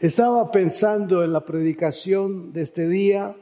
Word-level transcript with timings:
Estaba 0.00 0.52
pensando 0.52 1.24
en 1.24 1.32
la 1.32 1.44
predicación 1.44 2.52
de 2.52 2.62
este 2.62 2.88
día 2.88 3.34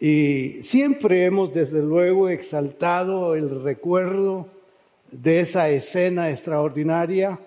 y 0.00 0.60
siempre 0.60 1.24
hemos 1.24 1.54
desde 1.54 1.80
luego 1.80 2.28
exaltado 2.28 3.36
el 3.36 3.62
recuerdo 3.62 4.48
de 5.12 5.38
esa 5.38 5.68
escena 5.68 6.30
extraordinaria 6.30 7.38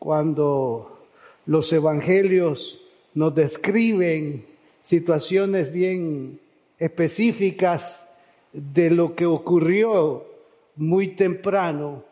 cuando 0.00 1.06
los 1.46 1.72
evangelios 1.72 2.80
nos 3.14 3.32
describen 3.32 4.44
situaciones 4.80 5.72
bien 5.72 6.40
específicas 6.80 8.10
de 8.52 8.90
lo 8.90 9.14
que 9.14 9.26
ocurrió 9.26 10.26
muy 10.74 11.14
temprano 11.14 12.02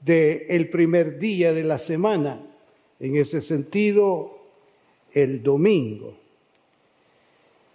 del 0.00 0.46
el 0.48 0.70
primer 0.70 1.18
día 1.18 1.52
de 1.52 1.64
la 1.64 1.76
semana, 1.76 2.40
en 3.00 3.16
ese 3.16 3.40
sentido 3.40 4.38
el 5.12 5.42
domingo. 5.42 6.14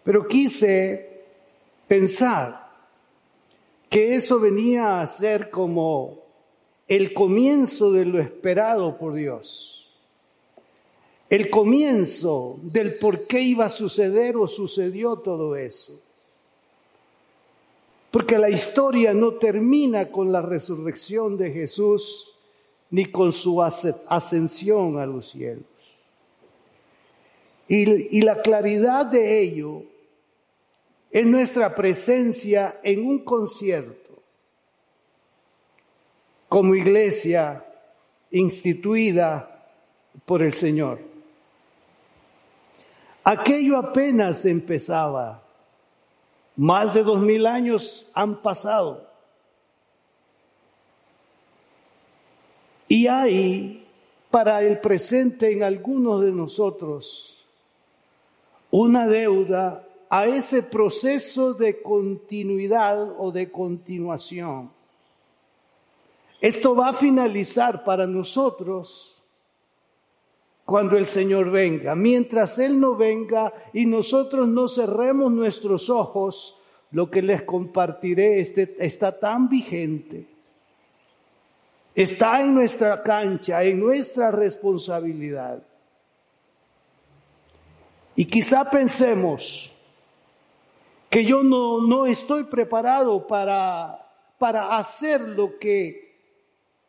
Pero 0.03 0.27
quise 0.27 1.23
pensar 1.87 2.71
que 3.89 4.15
eso 4.15 4.39
venía 4.39 5.01
a 5.01 5.07
ser 5.07 5.49
como 5.49 6.23
el 6.87 7.13
comienzo 7.13 7.91
de 7.91 8.05
lo 8.05 8.19
esperado 8.19 8.97
por 8.97 9.13
Dios, 9.13 9.87
el 11.29 11.49
comienzo 11.49 12.59
del 12.61 12.99
por 12.99 13.25
qué 13.25 13.41
iba 13.41 13.65
a 13.65 13.69
suceder 13.69 14.35
o 14.35 14.47
sucedió 14.47 15.17
todo 15.17 15.55
eso. 15.55 16.01
Porque 18.11 18.37
la 18.37 18.49
historia 18.49 19.13
no 19.13 19.35
termina 19.35 20.11
con 20.11 20.31
la 20.31 20.41
resurrección 20.41 21.35
de 21.35 21.51
Jesús 21.51 22.32
ni 22.93 23.05
con 23.07 23.31
su 23.31 23.59
ascensión 23.59 24.99
a 24.99 25.05
los 25.07 25.31
cielos. 25.31 25.65
Y, 27.67 28.21
la 28.21 28.39
claridad 28.43 29.07
de 29.07 29.41
ello 29.41 29.81
es 31.09 31.25
nuestra 31.25 31.73
presencia 31.73 32.79
en 32.83 33.03
un 33.03 33.23
concierto 33.25 34.21
como 36.47 36.75
iglesia 36.75 37.65
instituida 38.29 39.67
por 40.23 40.43
el 40.43 40.53
Señor. 40.53 40.99
Aquello 43.23 43.77
apenas 43.77 44.45
empezaba 44.45 45.41
más 46.55 46.93
de 46.93 47.01
dos 47.01 47.19
mil 47.19 47.47
años 47.47 48.07
han 48.13 48.39
pasado. 48.43 49.12
Y 52.87 53.07
hay 53.07 53.85
para 54.29 54.61
el 54.63 54.79
presente 54.79 55.51
en 55.51 55.63
algunos 55.63 56.21
de 56.21 56.31
nosotros 56.31 57.45
una 58.71 59.07
deuda 59.07 59.87
a 60.09 60.25
ese 60.25 60.63
proceso 60.63 61.53
de 61.53 61.81
continuidad 61.81 63.19
o 63.19 63.31
de 63.31 63.51
continuación. 63.51 64.71
Esto 66.41 66.75
va 66.75 66.89
a 66.89 66.93
finalizar 66.93 67.83
para 67.83 68.07
nosotros 68.07 69.21
cuando 70.65 70.97
el 70.97 71.05
Señor 71.05 71.51
venga. 71.51 71.95
Mientras 71.95 72.57
Él 72.59 72.79
no 72.79 72.95
venga 72.95 73.53
y 73.73 73.85
nosotros 73.85 74.47
no 74.47 74.67
cerremos 74.67 75.31
nuestros 75.31 75.89
ojos, 75.89 76.59
lo 76.91 77.09
que 77.09 77.21
les 77.21 77.43
compartiré 77.43 78.39
este, 78.39 78.75
está 78.79 79.19
tan 79.19 79.49
vigente. 79.49 80.32
Está 81.95 82.41
en 82.41 82.55
nuestra 82.55 83.03
cancha, 83.03 83.63
en 83.63 83.79
nuestra 83.79 84.31
responsabilidad. 84.31 85.61
Y 88.15 88.25
quizá 88.25 88.69
pensemos 88.69 89.71
que 91.09 91.23
yo 91.23 91.43
no, 91.43 91.81
no 91.81 92.07
estoy 92.07 92.45
preparado 92.45 93.27
para, 93.27 94.03
para 94.39 94.75
hacer 94.77 95.21
lo 95.21 95.59
que 95.59 96.15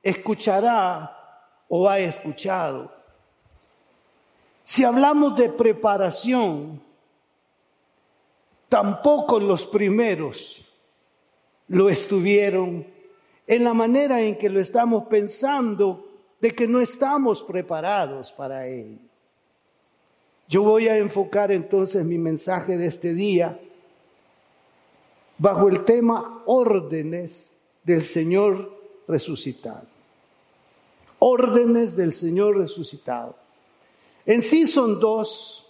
escuchará 0.02 1.14
o 1.68 1.88
ha 1.88 1.98
escuchado. 1.98 2.90
Si 4.62 4.84
hablamos 4.84 5.36
de 5.36 5.50
preparación, 5.50 6.82
tampoco 8.70 9.38
los 9.38 9.66
primeros 9.66 10.64
lo 11.68 11.90
estuvieron 11.90 12.93
en 13.46 13.64
la 13.64 13.74
manera 13.74 14.20
en 14.20 14.36
que 14.36 14.48
lo 14.48 14.60
estamos 14.60 15.04
pensando 15.04 16.08
de 16.40 16.50
que 16.50 16.66
no 16.66 16.80
estamos 16.80 17.42
preparados 17.42 18.32
para 18.32 18.66
él. 18.66 18.98
Yo 20.48 20.62
voy 20.62 20.88
a 20.88 20.98
enfocar 20.98 21.50
entonces 21.52 22.04
mi 22.04 22.18
mensaje 22.18 22.76
de 22.76 22.86
este 22.86 23.14
día 23.14 23.58
bajo 25.38 25.68
el 25.68 25.84
tema 25.84 26.42
órdenes 26.46 27.56
del 27.82 28.02
Señor 28.02 28.72
resucitado. 29.08 29.86
Órdenes 31.18 31.96
del 31.96 32.12
Señor 32.12 32.58
resucitado. 32.58 33.36
En 34.26 34.42
sí 34.42 34.66
son 34.66 35.00
dos, 35.00 35.66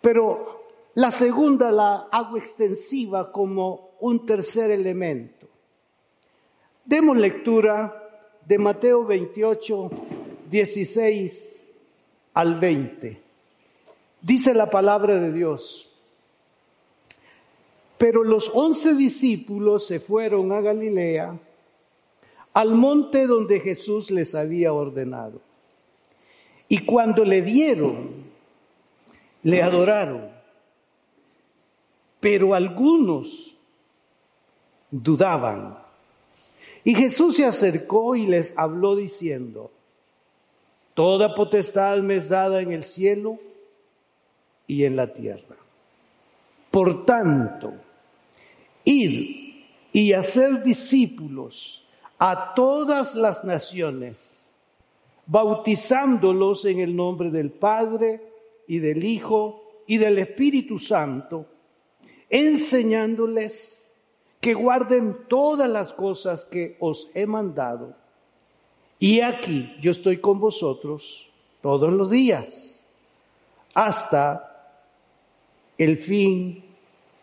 pero 0.00 0.64
la 0.94 1.10
segunda 1.10 1.70
la 1.70 2.08
hago 2.10 2.36
extensiva 2.36 3.32
como 3.32 3.90
un 4.00 4.26
tercer 4.26 4.70
elemento. 4.70 5.47
Demos 6.88 7.18
lectura 7.18 7.92
de 8.46 8.58
Mateo 8.58 9.04
28, 9.04 9.90
16 10.48 11.68
al 12.32 12.58
20. 12.58 13.20
Dice 14.22 14.54
la 14.54 14.70
palabra 14.70 15.20
de 15.20 15.30
Dios. 15.30 15.90
Pero 17.98 18.24
los 18.24 18.50
once 18.54 18.94
discípulos 18.94 19.86
se 19.86 20.00
fueron 20.00 20.50
a 20.50 20.62
Galilea, 20.62 21.38
al 22.54 22.70
monte 22.70 23.26
donde 23.26 23.60
Jesús 23.60 24.10
les 24.10 24.34
había 24.34 24.72
ordenado. 24.72 25.42
Y 26.68 26.86
cuando 26.86 27.22
le 27.22 27.42
vieron, 27.42 28.24
le 29.42 29.62
adoraron. 29.62 30.30
Pero 32.18 32.54
algunos 32.54 33.54
dudaban. 34.90 35.86
Y 36.88 36.94
Jesús 36.94 37.36
se 37.36 37.44
acercó 37.44 38.16
y 38.16 38.26
les 38.26 38.56
habló 38.56 38.96
diciendo, 38.96 39.70
Toda 40.94 41.34
potestad 41.34 41.98
me 41.98 42.16
es 42.16 42.30
dada 42.30 42.62
en 42.62 42.72
el 42.72 42.82
cielo 42.82 43.38
y 44.66 44.84
en 44.84 44.96
la 44.96 45.12
tierra. 45.12 45.56
Por 46.70 47.04
tanto, 47.04 47.74
id 48.86 49.66
y 49.92 50.14
hacer 50.14 50.62
discípulos 50.62 51.86
a 52.18 52.54
todas 52.54 53.14
las 53.14 53.44
naciones 53.44 54.50
bautizándolos 55.26 56.64
en 56.64 56.80
el 56.80 56.96
nombre 56.96 57.30
del 57.30 57.50
Padre 57.50 58.22
y 58.66 58.78
del 58.78 59.04
Hijo 59.04 59.82
y 59.86 59.98
del 59.98 60.16
Espíritu 60.20 60.78
Santo, 60.78 61.44
enseñándoles 62.30 63.77
que 64.40 64.54
guarden 64.54 65.16
todas 65.28 65.68
las 65.68 65.92
cosas 65.92 66.44
que 66.44 66.76
os 66.80 67.10
he 67.14 67.26
mandado. 67.26 67.96
Y 68.98 69.20
aquí 69.20 69.74
yo 69.80 69.90
estoy 69.90 70.18
con 70.18 70.40
vosotros 70.40 71.28
todos 71.60 71.92
los 71.92 72.10
días, 72.10 72.80
hasta 73.74 74.76
el 75.76 75.96
fin 75.96 76.64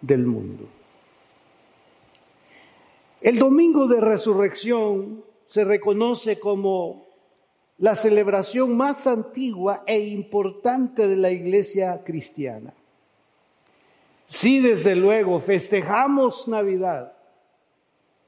del 0.02 0.26
mundo. 0.26 0.66
El 3.22 3.40
domingo 3.40 3.88
de 3.88 4.00
resurrección 4.00 5.24
se 5.46 5.64
reconoce 5.64 6.40
como 6.40 7.06
la 7.78 7.96
celebración 7.96 8.78
más 8.78 9.08
antigua 9.08 9.84
e 9.86 10.00
importante 10.00 11.08
de 11.08 11.18
la 11.18 11.32
iglesia 11.32 12.04
cristiana. 12.04 12.74
Sí, 14.28 14.60
desde 14.60 14.96
luego, 14.96 15.40
festejamos 15.40 16.48
Navidad, 16.48 17.14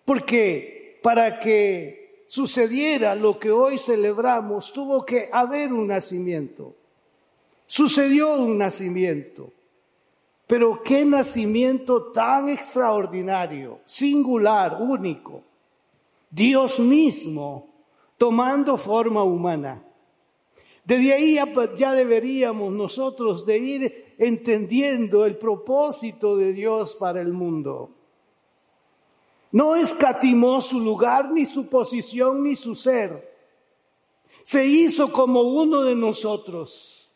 porque 0.05 0.99
para 1.01 1.39
que 1.39 2.23
sucediera 2.27 3.15
lo 3.15 3.39
que 3.39 3.51
hoy 3.51 3.77
celebramos, 3.77 4.71
tuvo 4.71 5.05
que 5.05 5.29
haber 5.31 5.73
un 5.73 5.87
nacimiento. 5.87 6.75
Sucedió 7.65 8.35
un 8.35 8.57
nacimiento, 8.57 9.51
pero 10.45 10.81
qué 10.83 11.03
nacimiento 11.03 12.11
tan 12.11 12.49
extraordinario, 12.49 13.79
singular, 13.85 14.77
único. 14.79 15.43
Dios 16.29 16.79
mismo 16.79 17.67
tomando 18.17 18.77
forma 18.77 19.23
humana. 19.23 19.83
Desde 20.85 21.13
ahí 21.13 21.39
ya 21.75 21.93
deberíamos 21.93 22.71
nosotros 22.71 23.45
de 23.45 23.57
ir 23.57 24.06
entendiendo 24.17 25.25
el 25.25 25.37
propósito 25.37 26.37
de 26.37 26.53
Dios 26.53 26.95
para 26.95 27.21
el 27.21 27.33
mundo. 27.33 27.91
No 29.51 29.75
escatimó 29.75 30.59
su 30.61 30.79
lugar, 30.79 31.31
ni 31.31 31.45
su 31.45 31.67
posición, 31.67 32.43
ni 32.43 32.55
su 32.55 32.75
ser, 32.75 33.35
se 34.43 34.65
hizo 34.65 35.11
como 35.11 35.41
uno 35.41 35.83
de 35.83 35.95
nosotros, 35.95 37.11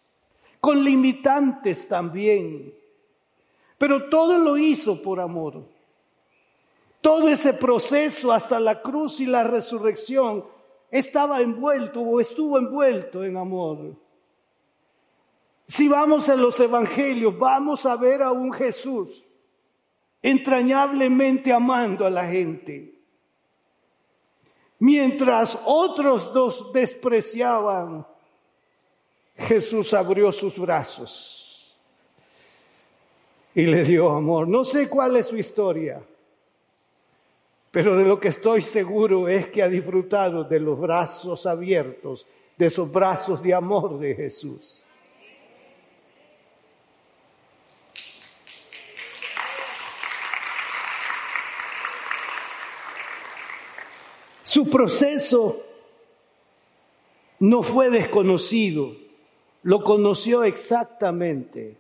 con 0.60 0.84
limitantes 0.84 1.88
también, 1.88 2.74
pero 3.78 4.10
todo 4.10 4.38
lo 4.38 4.58
hizo 4.58 5.02
por 5.02 5.20
amor. 5.20 5.64
Todo 7.00 7.30
ese 7.30 7.54
proceso 7.54 8.32
hasta 8.32 8.60
la 8.60 8.82
cruz 8.82 9.20
y 9.22 9.26
la 9.26 9.44
resurrección 9.44 10.46
estaba 10.92 11.42
envuelto 11.42 12.02
o 12.02 12.20
estuvo 12.20 12.58
envuelto 12.58 13.24
en 13.24 13.38
amor. 13.38 13.96
Si 15.72 15.88
vamos 15.88 16.28
a 16.28 16.36
los 16.36 16.60
evangelios, 16.60 17.40
vamos 17.40 17.86
a 17.86 17.96
ver 17.96 18.22
a 18.22 18.34
un 18.34 18.52
Jesús 18.52 19.24
entrañablemente 20.22 21.54
amando 21.54 22.06
a 22.06 22.10
la 22.10 22.28
gente. 22.28 22.94
Mientras 24.80 25.58
otros 25.64 26.34
dos 26.34 26.74
despreciaban, 26.74 28.06
Jesús 29.38 29.94
abrió 29.94 30.34
sus 30.34 30.60
brazos 30.60 31.80
y 33.56 33.66
le 33.66 33.86
dio 33.86 34.10
amor. 34.10 34.50
No 34.50 34.66
sé 34.66 34.90
cuál 34.90 35.16
es 35.16 35.28
su 35.28 35.38
historia, 35.38 36.04
pero 37.72 37.96
de 37.96 38.04
lo 38.04 38.20
que 38.20 38.28
estoy 38.28 38.62
seguro 38.62 39.30
es 39.30 39.48
que 39.48 39.64
ha 39.64 39.70
disfrutado 39.70 40.44
de 40.44 40.60
los 40.60 40.78
brazos 40.78 41.46
abiertos, 41.46 42.28
de 42.58 42.66
esos 42.66 42.92
brazos 42.92 43.42
de 43.42 43.54
amor 43.54 43.98
de 44.00 44.16
Jesús. 44.16 44.84
Su 54.52 54.70
proceso 54.70 55.64
no 57.40 57.64
fue 57.64 57.90
desconocido, 57.90 58.98
lo 59.64 59.82
conoció 59.82 60.44
exactamente. 60.44 61.78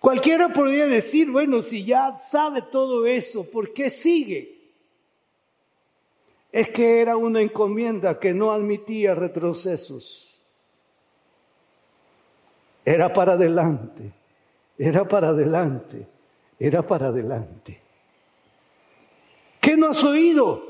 Cualquiera 0.00 0.52
podría 0.52 0.86
decir, 0.86 1.30
bueno, 1.30 1.62
si 1.62 1.84
ya 1.84 2.18
sabe 2.18 2.62
todo 2.72 3.06
eso, 3.06 3.44
¿por 3.44 3.72
qué 3.72 3.88
sigue? 3.88 4.72
Es 6.50 6.70
que 6.70 7.00
era 7.00 7.16
una 7.16 7.40
encomienda 7.40 8.18
que 8.18 8.34
no 8.34 8.50
admitía 8.50 9.14
retrocesos. 9.14 10.28
Era 12.84 13.12
para 13.12 13.34
adelante, 13.34 14.10
era 14.76 15.06
para 15.06 15.28
adelante, 15.28 16.04
era 16.58 16.84
para 16.84 17.06
adelante. 17.06 17.83
¿Qué 19.64 19.78
no 19.78 19.88
has 19.88 20.04
oído? 20.04 20.62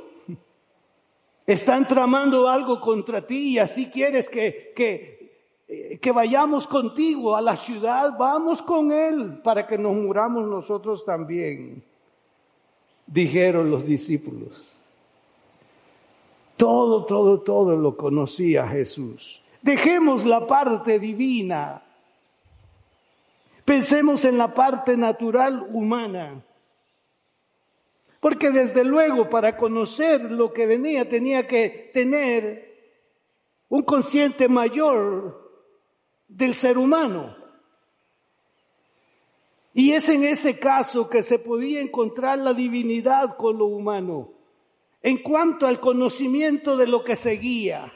Están 1.45 1.85
tramando 1.85 2.49
algo 2.49 2.81
contra 2.81 3.27
ti 3.27 3.55
y 3.55 3.59
así 3.59 3.91
quieres 3.91 4.31
que, 4.31 4.73
que, 4.77 5.33
eh, 5.67 5.99
que 5.99 6.13
vayamos 6.13 6.69
contigo 6.69 7.35
a 7.35 7.43
la 7.43 7.57
ciudad. 7.57 8.17
Vamos 8.17 8.63
con 8.63 8.93
él 8.93 9.41
para 9.43 9.67
que 9.67 9.77
nos 9.77 9.95
muramos 9.95 10.47
nosotros 10.47 11.05
también, 11.05 11.83
dijeron 13.05 13.69
los 13.69 13.85
discípulos. 13.85 14.73
Todo, 16.57 17.05
todo, 17.05 17.41
todo 17.41 17.77
lo 17.77 17.97
conocía 17.97 18.69
Jesús. 18.69 19.43
Dejemos 19.61 20.25
la 20.25 20.47
parte 20.47 21.01
divina. 21.01 21.83
Pensemos 23.65 24.25
en 24.25 24.39
la 24.39 24.55
parte 24.55 24.97
natural 24.97 25.67
humana. 25.73 26.45
Porque 28.25 28.51
desde 28.51 28.85
luego 28.85 29.29
para 29.29 29.55
conocer 29.55 30.33
lo 30.33 30.51
que 30.51 30.67
venía 30.67 31.07
tenía 31.07 31.47
que 31.47 31.91
tener 31.93 32.97
un 33.69 33.83
consciente 33.83 34.49
mayor 34.49 35.53
del 36.27 36.55
ser 36.55 36.79
humano. 36.79 37.37
Y 39.75 39.93
es 39.93 40.09
en 40.09 40.25
ese 40.25 40.59
caso 40.59 41.07
que 41.11 41.23
se 41.23 41.39
podía 41.39 41.83
encontrar 41.83 42.39
la 42.39 42.55
divinidad 42.55 43.37
con 43.37 43.59
lo 43.59 43.67
humano, 43.67 44.33
en 45.03 45.19
cuanto 45.19 45.67
al 45.67 45.79
conocimiento 45.79 46.79
de 46.79 46.87
lo 46.87 47.05
que 47.05 47.17
seguía. 47.17 47.93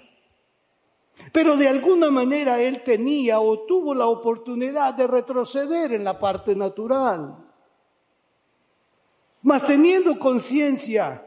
Pero 1.33 1.57
de 1.57 1.69
alguna 1.69 2.11
manera 2.11 2.61
él 2.61 2.83
tenía 2.83 3.41
o 3.41 3.61
tuvo 3.61 3.95
la 3.95 4.09
oportunidad 4.09 4.93
de 4.93 5.07
retroceder 5.07 5.95
en 5.95 6.05
la 6.05 6.19
parte 6.19 6.55
natural. 6.55 7.48
Mas 9.49 9.65
teniendo 9.65 10.19
conciencia 10.19 11.27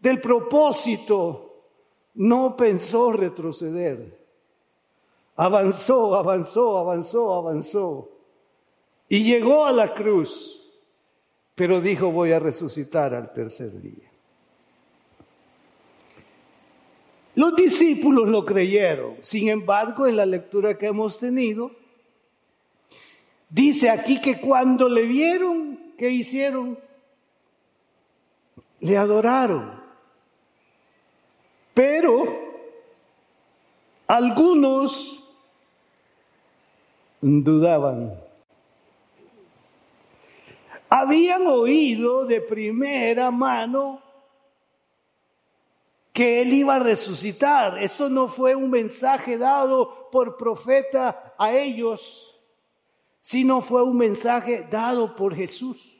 del 0.00 0.20
propósito, 0.20 1.64
no 2.16 2.54
pensó 2.54 3.10
retroceder. 3.12 4.18
Avanzó, 5.34 6.14
avanzó, 6.14 6.76
avanzó, 6.76 7.32
avanzó. 7.32 8.10
Y 9.08 9.24
llegó 9.24 9.64
a 9.64 9.72
la 9.72 9.94
cruz, 9.94 10.62
pero 11.54 11.80
dijo 11.80 12.12
voy 12.12 12.32
a 12.32 12.38
resucitar 12.38 13.14
al 13.14 13.32
tercer 13.32 13.80
día. 13.80 14.10
Los 17.34 17.56
discípulos 17.56 18.28
lo 18.28 18.44
creyeron. 18.44 19.16
Sin 19.22 19.48
embargo, 19.48 20.06
en 20.06 20.16
la 20.16 20.26
lectura 20.26 20.76
que 20.76 20.88
hemos 20.88 21.18
tenido, 21.18 21.70
dice 23.48 23.88
aquí 23.88 24.20
que 24.20 24.38
cuando 24.38 24.86
le 24.86 25.06
vieron, 25.06 25.94
¿qué 25.96 26.10
hicieron? 26.10 26.89
Le 28.80 28.96
adoraron. 28.96 29.80
Pero 31.74 32.24
algunos 34.06 35.24
dudaban. 37.20 38.18
Habían 40.88 41.46
oído 41.46 42.24
de 42.26 42.40
primera 42.40 43.30
mano 43.30 44.02
que 46.12 46.42
él 46.42 46.52
iba 46.52 46.76
a 46.76 46.80
resucitar. 46.80 47.78
Eso 47.78 48.08
no 48.08 48.26
fue 48.26 48.56
un 48.56 48.70
mensaje 48.70 49.38
dado 49.38 50.10
por 50.10 50.36
profeta 50.36 51.34
a 51.38 51.52
ellos, 51.52 52.36
sino 53.20 53.60
fue 53.60 53.84
un 53.84 53.96
mensaje 53.96 54.66
dado 54.68 55.14
por 55.14 55.36
Jesús. 55.36 55.99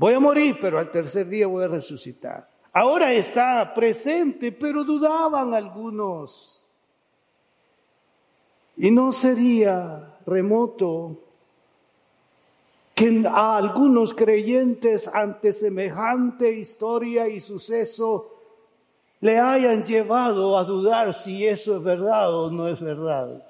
Voy 0.00 0.14
a 0.14 0.18
morir, 0.18 0.56
pero 0.58 0.78
al 0.78 0.90
tercer 0.90 1.28
día 1.28 1.46
voy 1.46 1.62
a 1.62 1.68
resucitar. 1.68 2.48
Ahora 2.72 3.12
está 3.12 3.74
presente, 3.74 4.50
pero 4.50 4.82
dudaban 4.82 5.52
algunos. 5.52 6.66
Y 8.78 8.90
no 8.90 9.12
sería 9.12 10.16
remoto 10.24 11.18
que 12.94 13.24
a 13.28 13.58
algunos 13.58 14.14
creyentes 14.14 15.06
ante 15.06 15.52
semejante 15.52 16.50
historia 16.50 17.28
y 17.28 17.38
suceso 17.38 18.38
le 19.20 19.38
hayan 19.38 19.84
llevado 19.84 20.56
a 20.56 20.64
dudar 20.64 21.12
si 21.12 21.46
eso 21.46 21.76
es 21.76 21.82
verdad 21.82 22.34
o 22.34 22.50
no 22.50 22.68
es 22.68 22.80
verdad. 22.80 23.46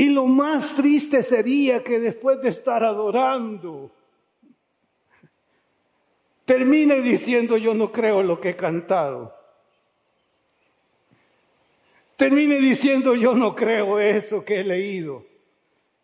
Y 0.00 0.10
lo 0.10 0.26
más 0.26 0.76
triste 0.76 1.24
sería 1.24 1.82
que 1.82 1.98
después 1.98 2.40
de 2.40 2.50
estar 2.50 2.84
adorando, 2.84 3.90
termine 6.44 7.00
diciendo 7.00 7.56
yo 7.56 7.74
no 7.74 7.90
creo 7.90 8.22
lo 8.22 8.40
que 8.40 8.50
he 8.50 8.56
cantado. 8.56 9.34
Termine 12.14 12.60
diciendo 12.60 13.16
yo 13.16 13.34
no 13.34 13.56
creo 13.56 13.98
eso 13.98 14.44
que 14.44 14.60
he 14.60 14.64
leído. 14.64 15.26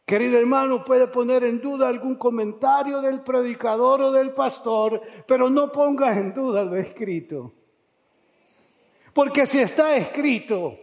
Querido 0.04 0.40
hermano, 0.40 0.84
puede 0.84 1.06
poner 1.06 1.44
en 1.44 1.60
duda 1.60 1.86
algún 1.86 2.16
comentario 2.16 3.00
del 3.00 3.22
predicador 3.22 4.02
o 4.02 4.10
del 4.10 4.34
pastor, 4.34 5.00
pero 5.24 5.48
no 5.48 5.70
ponga 5.70 6.18
en 6.18 6.34
duda 6.34 6.64
lo 6.64 6.74
escrito. 6.74 7.52
Porque 9.12 9.46
si 9.46 9.60
está 9.60 9.96
escrito, 9.96 10.80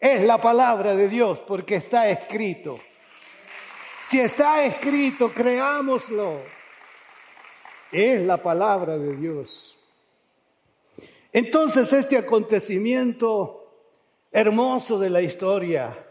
es 0.00 0.24
la 0.24 0.40
palabra 0.40 0.94
de 0.94 1.08
Dios 1.08 1.40
porque 1.40 1.76
está 1.76 2.08
escrito. 2.08 2.78
Si 4.06 4.20
está 4.20 4.64
escrito, 4.64 5.32
creámoslo. 5.32 6.40
Es 7.90 8.20
la 8.22 8.36
palabra 8.38 8.96
de 8.96 9.16
Dios. 9.16 9.76
Entonces 11.32 11.92
este 11.92 12.16
acontecimiento 12.16 13.58
hermoso 14.30 14.98
de 14.98 15.10
la 15.10 15.22
historia, 15.22 16.06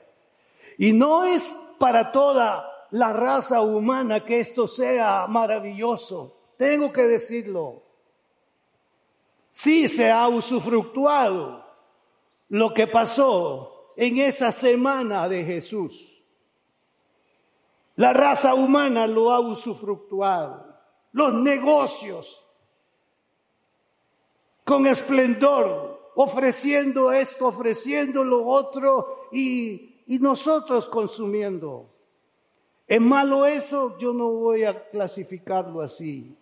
y 0.77 0.91
no 0.91 1.23
es 1.23 1.55
para 1.79 2.11
toda 2.11 2.87
la 2.91 3.13
raza 3.13 3.61
humana 3.61 4.23
que 4.25 4.39
esto 4.39 4.67
sea 4.67 5.27
maravilloso, 5.27 6.35
tengo 6.57 6.91
que 6.91 7.03
decirlo. 7.03 7.83
Sí 9.51 9.87
se 9.87 10.11
ha 10.11 10.27
usufructuado 10.27 11.65
lo 12.49 12.73
que 12.73 12.87
pasó 12.87 13.76
en 13.97 14.19
esa 14.19 14.51
semana 14.51 15.27
de 15.27 15.43
Jesús. 15.43 16.23
La 17.95 18.13
raza 18.13 18.53
humana 18.53 19.07
lo 19.07 19.31
ha 19.31 19.39
usufructuado, 19.39 20.67
los 21.13 21.33
negocios, 21.33 22.45
con 24.63 24.85
esplendor, 24.85 26.11
ofreciendo 26.15 27.11
esto, 27.11 27.47
ofreciendo 27.47 28.23
lo 28.23 28.45
otro 28.45 29.27
y, 29.31 29.95
nosotros 30.05 30.87
consumiendo. 30.87 31.89
¿Es 32.87 33.01
malo 33.01 33.45
eso? 33.45 33.97
Yo 33.97 34.13
no 34.13 34.29
voy 34.29 34.63
a 34.63 34.89
clasificarlo 34.89 35.81
así. 35.81 36.33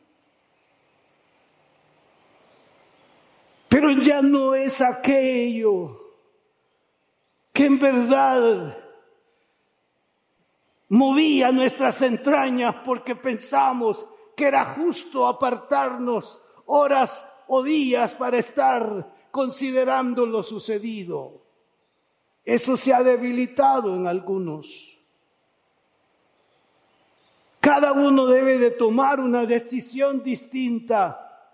Pero 3.70 3.92
ya 3.92 4.22
no 4.22 4.54
es 4.54 4.82
aquello 4.82 6.05
que 7.56 7.66
en 7.66 7.80
verdad 7.80 8.78
movía 10.90 11.54
nuestras 11.54 12.02
entrañas 12.02 12.76
porque 12.84 13.16
pensamos 13.16 14.06
que 14.36 14.48
era 14.48 14.76
justo 14.76 15.26
apartarnos 15.26 16.42
horas 16.66 17.26
o 17.48 17.64
días 17.64 18.14
para 18.14 18.40
estar 18.40 19.10
considerando 19.32 20.26
lo 20.26 20.44
sucedido. 20.44 21.46
Eso 22.44 22.76
se 22.76 22.94
ha 22.94 23.02
debilitado 23.02 23.96
en 23.96 24.06
algunos. 24.06 25.00
Cada 27.62 27.94
uno 27.94 28.26
debe 28.26 28.58
de 28.58 28.72
tomar 28.72 29.22
una 29.22 29.46
decisión 29.46 30.22
distinta, 30.22 31.50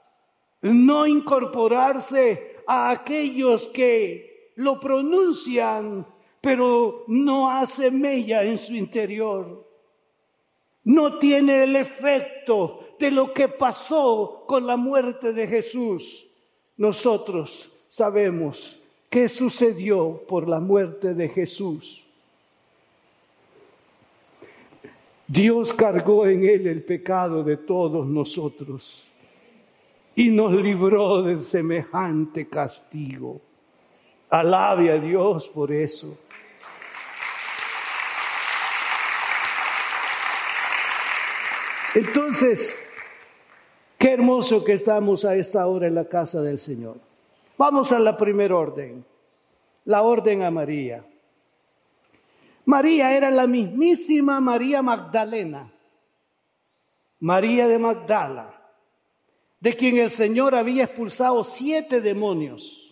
no 0.62 1.06
incorporarse 1.06 2.64
a 2.66 2.90
aquellos 2.90 3.68
que 3.68 4.31
lo 4.62 4.80
pronuncian, 4.80 6.06
pero 6.40 7.04
no 7.08 7.50
hace 7.50 7.90
mella 7.90 8.44
en 8.44 8.58
su 8.58 8.74
interior. 8.74 9.68
No 10.84 11.18
tiene 11.18 11.64
el 11.64 11.76
efecto 11.76 12.96
de 13.00 13.12
lo 13.12 13.34
que 13.34 13.48
pasó 13.48 14.44
con 14.48 14.66
la 14.66 14.78
muerte 14.78 15.34
de 15.34 15.48
Jesús. 15.48 16.28
Nosotros 16.78 17.72
sabemos 17.90 18.80
qué 19.10 19.28
sucedió 19.28 20.24
por 20.28 20.48
la 20.48 20.60
muerte 20.60 21.14
de 21.14 21.30
Jesús. 21.30 22.04
Dios 25.28 25.74
cargó 25.74 26.28
en 26.28 26.44
él 26.44 26.68
el 26.68 26.84
pecado 26.84 27.44
de 27.44 27.58
todos 27.58 28.06
nosotros 28.06 29.12
y 30.16 30.30
nos 30.30 30.52
libró 30.54 31.24
de 31.24 31.42
semejante 31.42 32.48
castigo. 32.48 33.42
Alabe 34.32 34.90
a 34.90 34.98
Dios 34.98 35.50
por 35.50 35.74
eso. 35.74 36.18
Entonces, 41.94 42.80
qué 43.98 44.14
hermoso 44.14 44.64
que 44.64 44.72
estamos 44.72 45.26
a 45.26 45.36
esta 45.36 45.68
hora 45.68 45.88
en 45.88 45.96
la 45.96 46.06
casa 46.06 46.42
del 46.42 46.58
Señor. 46.58 46.96
Vamos 47.58 47.92
a 47.92 48.00
la 48.00 48.16
primera 48.16 48.56
orden, 48.56 49.04
la 49.84 50.04
orden 50.04 50.44
a 50.44 50.50
María. 50.50 51.04
María 52.64 53.16
era 53.16 53.30
la 53.30 53.48
mismísima 53.48 54.40
María 54.40 54.82
Magdalena, 54.82 55.70
María 57.20 57.68
de 57.68 57.78
Magdala, 57.78 58.62
de 59.60 59.74
quien 59.74 59.98
el 59.98 60.10
Señor 60.10 60.56
había 60.56 60.86
expulsado 60.86 61.44
siete 61.44 62.00
demonios. 62.00 62.91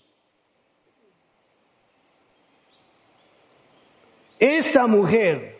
Esta 4.39 4.87
mujer, 4.87 5.59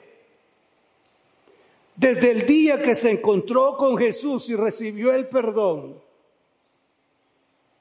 desde 1.98 2.32
el 2.32 2.46
día 2.46 2.82
que 2.82 2.96
se 2.96 3.12
encontró 3.12 3.76
con 3.76 3.98
Jesús 3.98 4.50
y 4.50 4.56
recibió 4.56 5.12
el 5.12 5.28
perdón, 5.28 6.02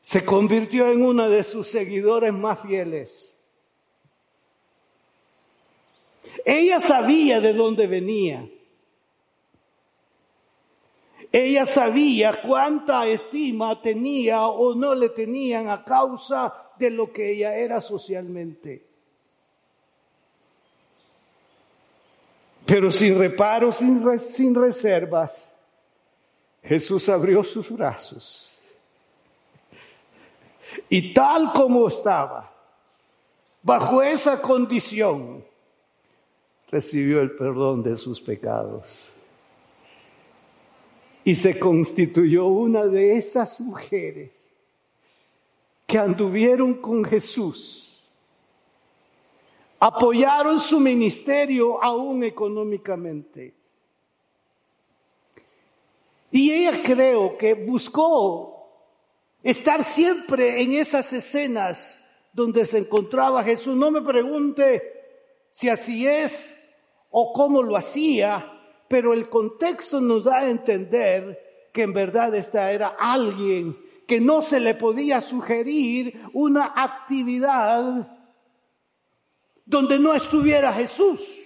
se 0.00 0.25
convirtió 0.25 0.90
en 0.90 1.02
una 1.02 1.28
de 1.28 1.45
sus 1.45 1.69
seguidores 1.69 2.33
más 2.33 2.62
fieles. 2.62 3.33
Ella 6.45 6.81
sabía 6.81 7.40
de 7.40 7.52
dónde 7.52 7.87
venía. 7.87 8.49
Ella 11.31 11.64
sabía 11.64 12.40
cuánta 12.43 13.07
estima 13.07 13.81
tenía 13.83 14.47
o 14.47 14.75
no 14.75 14.95
le 14.97 15.11
tenían 15.11 15.69
a 15.69 15.85
causa 15.85 16.73
de 16.76 16.90
lo 16.90 17.12
que 17.12 17.31
ella 17.31 17.55
era 17.55 17.81
socialmente. 17.81 18.88
Pero 22.68 22.90
sin 22.90 23.18
reparos, 23.18 23.76
sin, 23.76 24.20
sin 24.20 24.54
reservas, 24.54 25.50
Jesús 26.62 27.08
abrió 27.08 27.42
sus 27.42 27.70
brazos. 27.70 28.54
Y 30.87 31.14
tal 31.14 31.50
como 31.54 31.88
estaba, 31.88 32.52
bajo 33.62 34.02
esa 34.02 34.42
condición, 34.42 35.42
recibió 36.70 37.22
el 37.22 37.30
perdón 37.30 37.82
de 37.82 37.96
sus 37.96 38.20
pecados. 38.20 39.14
Y 41.25 41.37
se 41.37 41.58
constituyó 41.58 42.48
una 42.48 42.84
de 42.84 43.16
esas 43.16 43.60
mujeres 43.60 44.50
que 45.87 45.96
anduvieron 45.96 46.75
con 46.75 47.02
Jesús, 47.02 47.88
apoyaron 49.80 50.58
su 50.58 50.80
ministerio 50.80 51.82
aún 51.82 52.25
económicamente. 52.25 53.54
Y 56.30 56.50
ella 56.50 56.82
creo 56.82 57.38
que 57.38 57.54
buscó 57.54 58.70
estar 59.42 59.82
siempre 59.82 60.62
en 60.62 60.73
esas 60.73 61.12
escenas 61.12 62.02
donde 62.32 62.66
se 62.66 62.78
encontraba 62.78 63.42
Jesús. 63.42 63.76
No 63.76 63.90
me 63.90 64.02
pregunte 64.02 64.82
si 65.50 65.68
así 65.68 66.06
es 66.06 66.54
o 67.11 67.32
cómo 67.32 67.62
lo 67.62 67.76
hacía, 67.76 68.52
pero 68.88 69.14
el 69.14 69.28
contexto 69.28 70.00
nos 70.00 70.25
da 70.25 70.40
a 70.40 70.50
entender 70.50 71.70
que 71.73 71.82
en 71.82 71.92
verdad 71.92 72.35
esta 72.35 72.73
era 72.73 72.97
alguien 72.99 73.78
que 74.06 74.20
no 74.20 74.42
se 74.42 74.58
le 74.58 74.75
podía 74.75 75.20
sugerir 75.20 76.23
una 76.32 76.73
actividad 76.76 78.17
donde 79.68 79.98
no 79.98 80.14
estuviera 80.14 80.72
Jesús. 80.72 81.38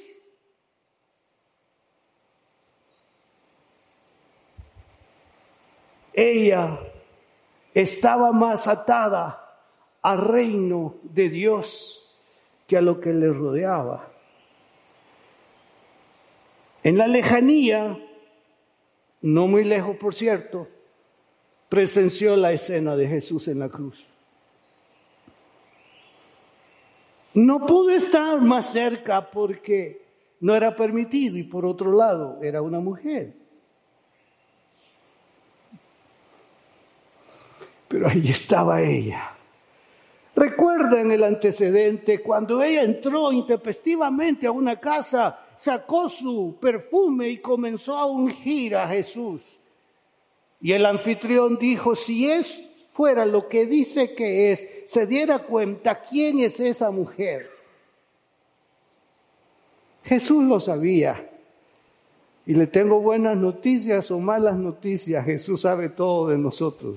Ella 6.14 6.78
estaba 7.74 8.30
más 8.30 8.68
atada 8.68 9.58
al 10.02 10.18
reino 10.18 10.94
de 11.02 11.28
Dios 11.30 12.16
que 12.68 12.76
a 12.76 12.80
lo 12.80 13.00
que 13.00 13.12
le 13.12 13.32
rodeaba. 13.32 14.08
En 16.84 16.98
la 16.98 17.08
lejanía, 17.08 17.98
no 19.22 19.48
muy 19.48 19.64
lejos 19.64 19.96
por 19.96 20.14
cierto, 20.14 20.68
presenció 21.68 22.36
la 22.36 22.52
escena 22.52 22.94
de 22.94 23.08
Jesús 23.08 23.48
en 23.48 23.58
la 23.58 23.68
cruz. 23.68 24.11
No 27.34 27.64
pudo 27.64 27.90
estar 27.90 28.40
más 28.40 28.72
cerca 28.72 29.30
porque 29.30 30.02
no 30.40 30.54
era 30.54 30.74
permitido 30.74 31.36
y 31.38 31.44
por 31.44 31.64
otro 31.64 31.92
lado 31.92 32.38
era 32.42 32.60
una 32.60 32.80
mujer. 32.80 33.34
Pero 37.88 38.08
ahí 38.08 38.28
estaba 38.28 38.82
ella. 38.82 39.32
Recuerden 40.34 41.10
el 41.10 41.24
antecedente, 41.24 42.22
cuando 42.22 42.62
ella 42.62 42.82
entró 42.82 43.32
intempestivamente 43.32 44.46
a 44.46 44.50
una 44.50 44.80
casa 44.80 45.38
sacó 45.56 46.08
su 46.08 46.56
perfume 46.60 47.28
y 47.28 47.38
comenzó 47.38 47.98
a 47.98 48.06
ungir 48.06 48.76
a 48.76 48.88
Jesús. 48.88 49.60
Y 50.60 50.72
el 50.72 50.86
anfitrión 50.86 51.58
dijo, 51.58 51.94
si 51.94 52.30
es 52.30 52.62
fuera 52.92 53.24
lo 53.26 53.48
que 53.48 53.66
dice 53.66 54.14
que 54.14 54.52
es, 54.52 54.66
se 54.86 55.06
diera 55.06 55.40
cuenta 55.40 56.02
quién 56.04 56.40
es 56.40 56.60
esa 56.60 56.90
mujer. 56.90 57.50
Jesús 60.04 60.44
lo 60.44 60.60
sabía. 60.60 61.28
Y 62.44 62.54
le 62.54 62.66
tengo 62.66 63.00
buenas 63.00 63.36
noticias 63.36 64.10
o 64.10 64.18
malas 64.18 64.56
noticias. 64.56 65.24
Jesús 65.24 65.60
sabe 65.60 65.88
todo 65.88 66.26
de 66.28 66.38
nosotros. 66.38 66.96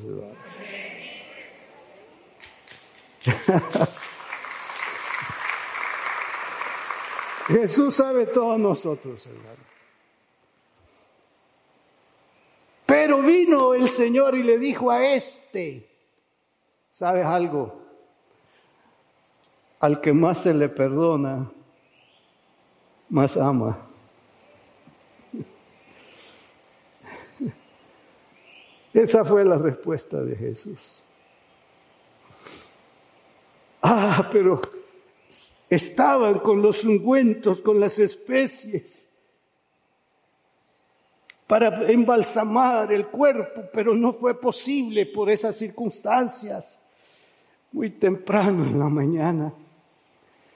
Jesús 7.48 7.96
sabe 7.96 8.26
todos 8.26 8.58
nosotros, 8.60 9.24
hermano. 9.28 9.75
Pero 12.86 13.22
vino 13.22 13.74
el 13.74 13.88
Señor 13.88 14.36
y 14.36 14.44
le 14.44 14.60
dijo 14.60 14.92
a 14.92 15.14
este, 15.14 15.90
¿sabes 16.92 17.26
algo? 17.26 17.82
Al 19.80 20.02
que 20.02 20.12
más 20.14 20.44
se 20.44 20.54
le 20.54 20.70
perdona, 20.70 21.52
más 23.10 23.36
ama. 23.38 23.88
Esa 28.94 29.26
fue 29.26 29.44
la 29.44 29.58
respuesta 29.58 30.22
de 30.22 30.36
Jesús. 30.36 31.02
Ah, 33.82 34.30
pero 34.32 34.62
estaban 35.70 36.40
con 36.40 36.62
los 36.62 36.84
ungüentos, 36.84 37.62
con 37.62 37.80
las 37.80 37.98
especies 38.00 39.10
para 41.48 41.90
embalsamar 41.92 42.92
el 42.92 43.08
cuerpo, 43.08 43.64
pero 43.72 43.94
no 43.94 44.14
fue 44.14 44.40
posible 44.40 45.06
por 45.06 45.30
esas 45.30 45.56
circunstancias. 45.56 46.82
Muy 47.72 47.92
temprano 47.92 48.66
en 48.66 48.80
la 48.80 48.90
mañana, 48.90 49.54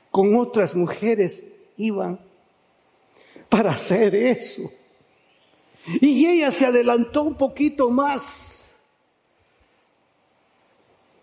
con 0.09 0.35
otras 0.35 0.75
mujeres 0.75 1.45
iban 1.77 2.19
para 3.49 3.71
hacer 3.71 4.15
eso. 4.15 4.63
Y 6.01 6.25
ella 6.25 6.51
se 6.51 6.65
adelantó 6.65 7.23
un 7.23 7.35
poquito 7.35 7.89
más. 7.89 8.73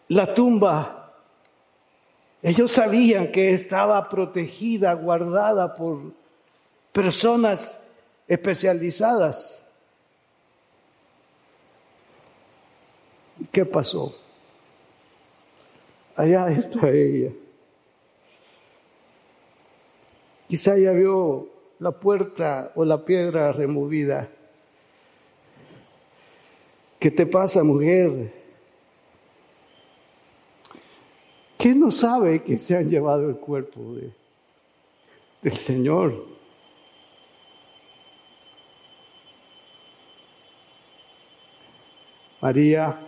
La 0.08 0.32
tumba, 0.35 1.12
ellos 2.42 2.70
sabían 2.70 3.32
que 3.32 3.52
estaba 3.54 4.08
protegida, 4.08 4.92
guardada 4.92 5.75
por 5.75 6.12
personas 6.92 7.82
especializadas. 8.26 9.62
¿Qué 13.52 13.64
pasó? 13.64 14.14
Allá 16.14 16.49
está 16.50 16.90
ella. 16.90 17.33
Quizá 20.49 20.78
ya 20.78 20.92
vio 20.92 21.49
la 21.78 21.92
puerta 21.92 22.73
o 22.75 22.85
la 22.85 23.04
piedra 23.04 23.52
removida. 23.52 24.28
¿Qué 26.99 27.11
te 27.11 27.26
pasa, 27.26 27.62
mujer? 27.62 28.33
¿Qué 31.59 31.75
no 31.75 31.90
sabe 31.90 32.42
que 32.42 32.59
se 32.59 32.76
han 32.76 32.88
llevado 32.88 33.28
el 33.28 33.37
cuerpo 33.37 33.95
de, 33.95 34.12
del 35.42 35.56
Señor? 35.56 36.35
María, 42.40 43.00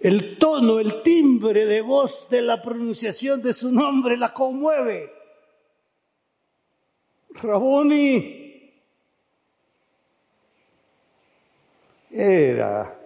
el 0.00 0.38
tono, 0.38 0.78
el 0.78 1.02
timbre 1.02 1.66
de 1.66 1.80
voz 1.80 2.28
de 2.28 2.42
la 2.42 2.62
pronunciación 2.62 3.42
de 3.42 3.52
su 3.52 3.72
nombre 3.72 4.16
la 4.16 4.32
conmueve. 4.32 5.12
Raboni 7.30 8.70
era 12.10 12.96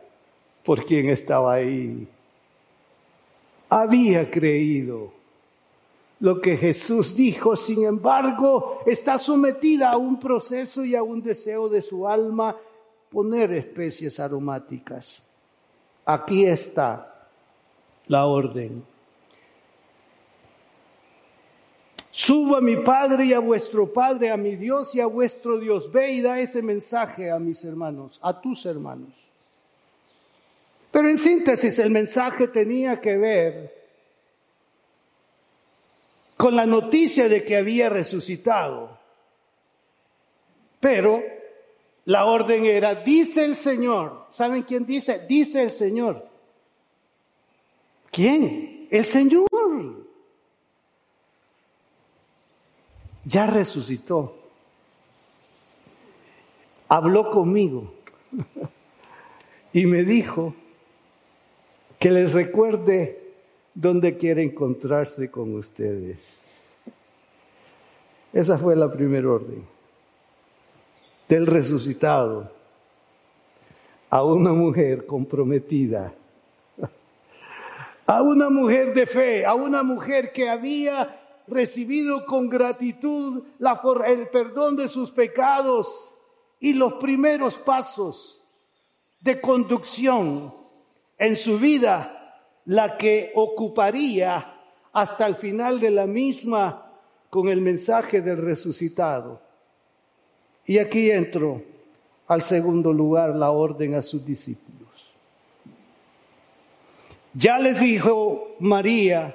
por 0.64 0.84
quien 0.84 1.08
estaba 1.08 1.54
ahí. 1.54 2.06
Había 3.70 4.30
creído 4.30 5.17
lo 6.20 6.40
que 6.40 6.56
Jesús 6.56 7.14
dijo, 7.14 7.54
sin 7.54 7.84
embargo, 7.84 8.80
está 8.86 9.18
sometida 9.18 9.90
a 9.90 9.96
un 9.96 10.18
proceso 10.18 10.84
y 10.84 10.96
a 10.96 11.02
un 11.02 11.22
deseo 11.22 11.68
de 11.68 11.80
su 11.80 12.08
alma 12.08 12.56
poner 13.10 13.52
especies 13.52 14.18
aromáticas. 14.18 15.22
Aquí 16.04 16.44
está 16.44 17.28
la 18.08 18.26
orden. 18.26 18.84
Suba 22.10 22.58
a 22.58 22.60
mi 22.60 22.76
Padre 22.76 23.26
y 23.26 23.32
a 23.32 23.38
vuestro 23.38 23.92
Padre, 23.92 24.30
a 24.30 24.36
mi 24.36 24.56
Dios 24.56 24.94
y 24.96 25.00
a 25.00 25.06
vuestro 25.06 25.60
Dios. 25.60 25.90
Ve 25.92 26.12
y 26.12 26.20
da 26.20 26.40
ese 26.40 26.62
mensaje 26.62 27.30
a 27.30 27.38
mis 27.38 27.62
hermanos, 27.64 28.18
a 28.22 28.40
tus 28.40 28.66
hermanos. 28.66 29.12
Pero 30.90 31.08
en 31.08 31.18
síntesis, 31.18 31.78
el 31.78 31.90
mensaje 31.90 32.48
tenía 32.48 33.00
que 33.00 33.16
ver 33.16 33.78
con 36.38 36.54
la 36.54 36.64
noticia 36.64 37.28
de 37.28 37.44
que 37.44 37.56
había 37.56 37.90
resucitado. 37.90 38.96
Pero 40.78 41.20
la 42.04 42.24
orden 42.26 42.64
era, 42.64 42.94
dice 42.94 43.44
el 43.44 43.56
Señor. 43.56 44.28
¿Saben 44.30 44.62
quién 44.62 44.86
dice? 44.86 45.26
Dice 45.28 45.64
el 45.64 45.72
Señor. 45.72 46.26
¿Quién? 48.12 48.86
El 48.88 49.04
Señor. 49.04 49.48
Ya 53.24 53.46
resucitó. 53.46 54.36
Habló 56.88 57.30
conmigo 57.30 57.92
y 59.72 59.86
me 59.86 60.04
dijo 60.04 60.54
que 61.98 62.10
les 62.12 62.32
recuerde 62.32 63.27
dónde 63.80 64.16
quiere 64.16 64.42
encontrarse 64.42 65.30
con 65.30 65.54
ustedes. 65.54 66.42
Esa 68.32 68.58
fue 68.58 68.74
la 68.74 68.90
primera 68.90 69.30
orden 69.30 69.64
del 71.28 71.46
resucitado 71.46 72.50
a 74.10 74.24
una 74.24 74.52
mujer 74.52 75.06
comprometida, 75.06 76.12
a 78.04 78.22
una 78.22 78.50
mujer 78.50 78.92
de 78.94 79.06
fe, 79.06 79.46
a 79.46 79.54
una 79.54 79.84
mujer 79.84 80.32
que 80.32 80.48
había 80.48 81.16
recibido 81.46 82.26
con 82.26 82.48
gratitud 82.48 83.44
la, 83.60 83.80
el 84.06 84.26
perdón 84.28 84.74
de 84.74 84.88
sus 84.88 85.12
pecados 85.12 86.10
y 86.58 86.72
los 86.72 86.94
primeros 86.94 87.56
pasos 87.56 88.42
de 89.20 89.40
conducción 89.40 90.52
en 91.16 91.36
su 91.36 91.60
vida 91.60 92.17
la 92.68 92.98
que 92.98 93.32
ocuparía 93.34 94.54
hasta 94.92 95.26
el 95.26 95.36
final 95.36 95.80
de 95.80 95.90
la 95.90 96.06
misma 96.06 96.92
con 97.30 97.48
el 97.48 97.62
mensaje 97.62 98.20
del 98.20 98.36
resucitado. 98.36 99.40
Y 100.66 100.78
aquí 100.78 101.10
entro 101.10 101.62
al 102.26 102.42
segundo 102.42 102.92
lugar 102.92 103.34
la 103.34 103.52
orden 103.52 103.94
a 103.94 104.02
sus 104.02 104.24
discípulos. 104.24 105.10
Ya 107.32 107.58
les 107.58 107.80
dijo 107.80 108.56
María, 108.60 109.34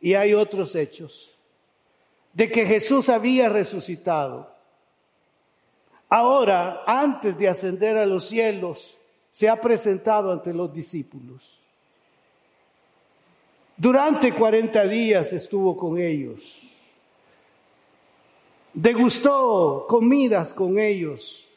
y 0.00 0.14
hay 0.14 0.34
otros 0.34 0.74
hechos, 0.74 1.32
de 2.32 2.50
que 2.50 2.66
Jesús 2.66 3.08
había 3.08 3.48
resucitado. 3.48 4.52
Ahora, 6.08 6.82
antes 6.86 7.38
de 7.38 7.48
ascender 7.48 7.96
a 7.96 8.06
los 8.06 8.26
cielos, 8.26 8.98
se 9.30 9.48
ha 9.48 9.60
presentado 9.60 10.32
ante 10.32 10.52
los 10.52 10.72
discípulos. 10.72 11.57
Durante 13.78 14.34
40 14.34 14.88
días 14.88 15.32
estuvo 15.32 15.76
con 15.76 15.98
ellos. 15.98 16.40
Degustó 18.74 19.86
comidas 19.88 20.52
con 20.52 20.78
ellos. 20.78 21.48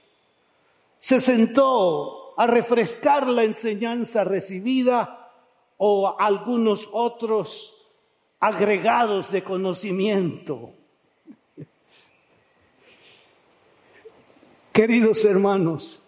Se 1.00 1.20
sentó 1.20 2.40
a 2.40 2.46
refrescar 2.46 3.28
la 3.28 3.44
enseñanza 3.44 4.24
recibida 4.24 5.32
o 5.78 6.16
algunos 6.20 6.88
otros 6.92 7.76
agregados 8.40 9.32
de 9.32 9.44
conocimiento. 9.44 10.74
Queridos 14.72 15.26
hermanos, 15.26 16.00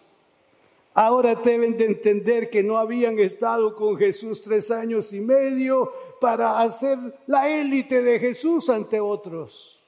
ahora 0.94 1.34
deben 1.34 1.76
de 1.76 1.86
entender 1.86 2.50
que 2.50 2.62
no 2.62 2.78
habían 2.78 3.18
estado 3.18 3.74
con 3.74 3.96
Jesús 3.96 4.40
tres 4.42 4.70
años 4.70 5.12
y 5.12 5.20
medio 5.20 5.92
para 6.24 6.62
hacer 6.62 6.98
la 7.26 7.50
élite 7.50 8.00
de 8.00 8.18
Jesús 8.18 8.70
ante 8.70 8.98
otros, 8.98 9.78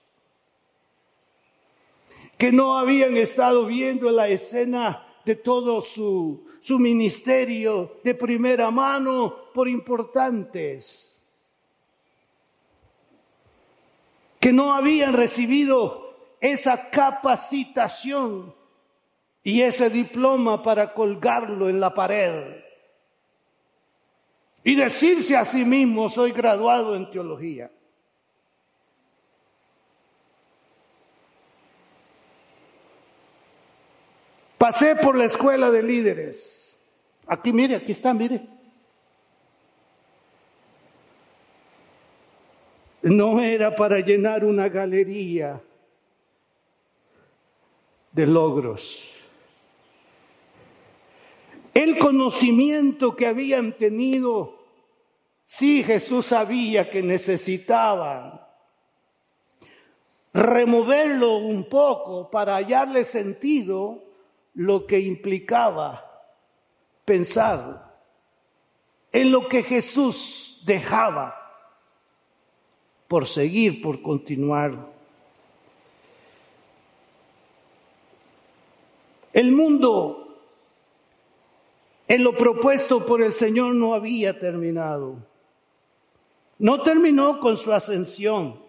que 2.36 2.52
no 2.52 2.76
habían 2.76 3.16
estado 3.16 3.64
viendo 3.64 4.10
la 4.10 4.28
escena 4.28 5.02
de 5.24 5.36
todo 5.36 5.80
su, 5.80 6.46
su 6.60 6.78
ministerio 6.78 8.00
de 8.04 8.14
primera 8.14 8.70
mano 8.70 9.50
por 9.54 9.66
importantes, 9.66 11.16
que 14.38 14.52
no 14.52 14.74
habían 14.74 15.14
recibido 15.14 16.34
esa 16.38 16.90
capacitación 16.90 18.54
y 19.42 19.62
ese 19.62 19.88
diploma 19.88 20.62
para 20.62 20.92
colgarlo 20.92 21.70
en 21.70 21.80
la 21.80 21.94
pared 21.94 22.65
y 24.66 24.74
decirse 24.74 25.36
a 25.36 25.44
sí 25.44 25.64
mismo, 25.64 26.08
soy 26.08 26.32
graduado 26.32 26.96
en 26.96 27.08
teología. 27.08 27.70
Pasé 34.58 34.96
por 34.96 35.16
la 35.16 35.26
escuela 35.26 35.70
de 35.70 35.84
líderes. 35.84 36.76
Aquí, 37.28 37.52
mire, 37.52 37.76
aquí 37.76 37.92
está, 37.92 38.12
mire. 38.12 38.44
No 43.02 43.40
era 43.40 43.76
para 43.76 44.00
llenar 44.00 44.44
una 44.44 44.68
galería 44.68 45.62
de 48.10 48.26
logros. 48.26 49.15
El 51.76 51.98
conocimiento 51.98 53.14
que 53.14 53.26
habían 53.26 53.76
tenido, 53.76 54.64
sí 55.44 55.82
Jesús 55.82 56.24
sabía 56.24 56.88
que 56.88 57.02
necesitaban 57.02 58.40
removerlo 60.32 61.36
un 61.36 61.68
poco 61.68 62.30
para 62.30 62.56
hallarle 62.56 63.04
sentido 63.04 64.02
lo 64.54 64.86
que 64.86 65.00
implicaba 65.00 66.02
pensar 67.04 67.94
en 69.12 69.30
lo 69.30 69.46
que 69.46 69.62
Jesús 69.62 70.62
dejaba 70.64 71.34
por 73.06 73.26
seguir, 73.26 73.82
por 73.82 74.00
continuar. 74.00 74.94
El 79.34 79.52
mundo 79.52 80.25
en 82.08 82.22
lo 82.22 82.32
propuesto 82.36 83.04
por 83.04 83.22
el 83.22 83.32
Señor 83.32 83.74
no 83.74 83.94
había 83.94 84.38
terminado. 84.38 85.16
No 86.58 86.80
terminó 86.82 87.40
con 87.40 87.56
su 87.56 87.72
ascensión. 87.72 88.60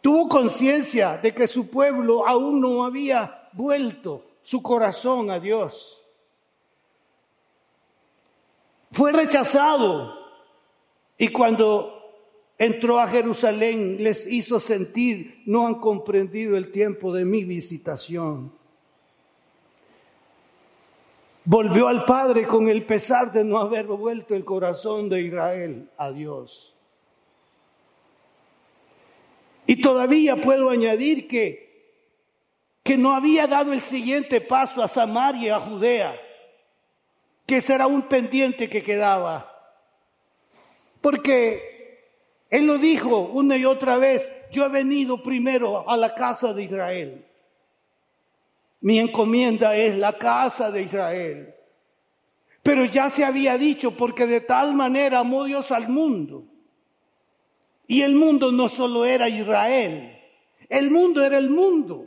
Tuvo 0.00 0.28
conciencia 0.28 1.16
de 1.16 1.32
que 1.32 1.46
su 1.46 1.70
pueblo 1.70 2.26
aún 2.26 2.60
no 2.60 2.84
había 2.84 3.48
vuelto 3.52 4.24
su 4.42 4.62
corazón 4.62 5.30
a 5.30 5.40
Dios. 5.40 6.02
Fue 8.90 9.12
rechazado 9.12 10.14
y 11.16 11.28
cuando 11.28 11.94
entró 12.58 12.98
a 12.98 13.08
Jerusalén 13.08 14.02
les 14.02 14.26
hizo 14.26 14.60
sentir, 14.60 15.42
no 15.46 15.66
han 15.66 15.76
comprendido 15.76 16.56
el 16.56 16.70
tiempo 16.70 17.12
de 17.12 17.24
mi 17.24 17.44
visitación. 17.44 18.52
Volvió 21.44 21.88
al 21.88 22.06
Padre 22.06 22.46
con 22.46 22.68
el 22.68 22.86
pesar 22.86 23.30
de 23.30 23.44
no 23.44 23.58
haber 23.58 23.86
vuelto 23.86 24.34
el 24.34 24.44
corazón 24.44 25.10
de 25.10 25.20
Israel 25.20 25.90
a 25.98 26.10
Dios. 26.10 26.74
Y 29.66 29.80
todavía 29.80 30.40
puedo 30.40 30.70
añadir 30.70 31.28
que, 31.28 32.00
que 32.82 32.96
no 32.96 33.14
había 33.14 33.46
dado 33.46 33.72
el 33.72 33.82
siguiente 33.82 34.40
paso 34.40 34.82
a 34.82 34.88
Samaria, 34.88 35.56
a 35.56 35.60
Judea, 35.60 36.18
que 37.46 37.60
será 37.60 37.86
un 37.86 38.02
pendiente 38.08 38.70
que 38.70 38.82
quedaba. 38.82 39.50
Porque 41.02 42.00
Él 42.48 42.66
lo 42.66 42.78
dijo 42.78 43.18
una 43.18 43.58
y 43.58 43.66
otra 43.66 43.98
vez, 43.98 44.32
yo 44.50 44.64
he 44.64 44.70
venido 44.70 45.22
primero 45.22 45.88
a 45.88 45.96
la 45.98 46.14
casa 46.14 46.54
de 46.54 46.62
Israel. 46.62 47.26
Mi 48.84 48.98
encomienda 48.98 49.74
es 49.74 49.96
la 49.96 50.18
casa 50.18 50.70
de 50.70 50.82
Israel. 50.82 51.54
Pero 52.62 52.84
ya 52.84 53.08
se 53.08 53.24
había 53.24 53.56
dicho, 53.56 53.92
porque 53.92 54.26
de 54.26 54.42
tal 54.42 54.74
manera 54.74 55.20
amó 55.20 55.44
Dios 55.44 55.72
al 55.72 55.88
mundo. 55.88 56.44
Y 57.86 58.02
el 58.02 58.14
mundo 58.14 58.52
no 58.52 58.68
solo 58.68 59.06
era 59.06 59.26
Israel, 59.26 60.18
el 60.68 60.90
mundo 60.90 61.24
era 61.24 61.38
el 61.38 61.48
mundo. 61.48 62.04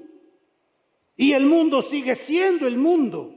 Y 1.16 1.34
el 1.34 1.48
mundo 1.48 1.82
sigue 1.82 2.13
siendo 2.13 2.68
el 2.68 2.78
mundo. 2.78 3.34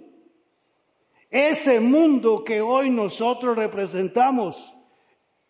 Ese 1.30 1.80
mundo 1.80 2.44
que 2.44 2.60
hoy 2.60 2.90
nosotros 2.90 3.56
representamos 3.56 4.76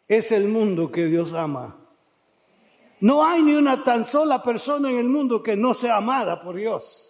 es 0.06 0.30
el 0.30 0.46
mundo 0.46 0.92
que 0.92 1.06
Dios 1.06 1.32
ama. 1.32 1.76
No 3.00 3.26
hay 3.26 3.42
ni 3.42 3.56
una 3.56 3.82
tan 3.82 4.04
sola 4.04 4.40
persona 4.40 4.90
en 4.90 4.98
el 4.98 5.08
mundo 5.08 5.42
que 5.42 5.56
no 5.56 5.74
sea 5.74 5.96
amada 5.96 6.40
por 6.40 6.54
Dios. 6.54 7.09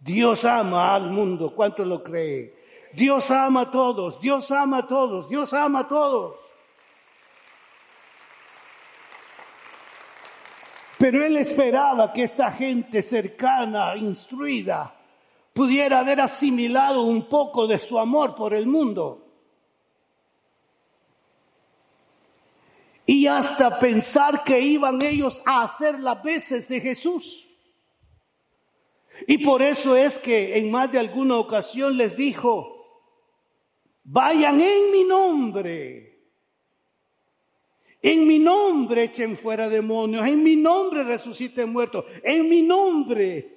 Dios 0.00 0.44
ama 0.44 0.94
al 0.94 1.10
mundo, 1.10 1.52
¿cuánto 1.54 1.84
lo 1.84 2.02
cree? 2.02 2.56
Dios 2.92 3.30
ama 3.30 3.62
a 3.62 3.70
todos, 3.70 4.20
Dios 4.20 4.50
ama 4.50 4.78
a 4.78 4.86
todos, 4.86 5.28
Dios 5.28 5.52
ama 5.52 5.80
a 5.80 5.88
todos. 5.88 6.36
Pero 10.98 11.24
él 11.24 11.36
esperaba 11.36 12.12
que 12.12 12.24
esta 12.24 12.50
gente 12.50 13.02
cercana, 13.02 13.96
instruida, 13.96 14.94
pudiera 15.52 16.00
haber 16.00 16.20
asimilado 16.20 17.02
un 17.02 17.28
poco 17.28 17.66
de 17.66 17.78
su 17.78 17.98
amor 17.98 18.34
por 18.34 18.52
el 18.52 18.66
mundo. 18.66 19.24
Y 23.06 23.26
hasta 23.26 23.78
pensar 23.78 24.44
que 24.44 24.60
iban 24.60 25.00
ellos 25.00 25.40
a 25.46 25.62
hacer 25.62 25.98
las 25.98 26.22
veces 26.22 26.68
de 26.68 26.80
Jesús. 26.80 27.47
Y 29.26 29.38
por 29.38 29.62
eso 29.62 29.96
es 29.96 30.18
que 30.18 30.58
en 30.58 30.70
más 30.70 30.90
de 30.92 30.98
alguna 30.98 31.36
ocasión 31.38 31.96
les 31.96 32.16
dijo, 32.16 32.78
vayan 34.04 34.60
en 34.60 34.92
mi 34.92 35.04
nombre. 35.04 36.08
En 38.00 38.26
mi 38.26 38.38
nombre 38.38 39.04
echen 39.04 39.36
fuera 39.36 39.68
demonios, 39.68 40.26
en 40.26 40.42
mi 40.42 40.54
nombre 40.54 41.02
resuciten 41.02 41.70
muertos, 41.70 42.04
en 42.22 42.48
mi 42.48 42.62
nombre. 42.62 43.56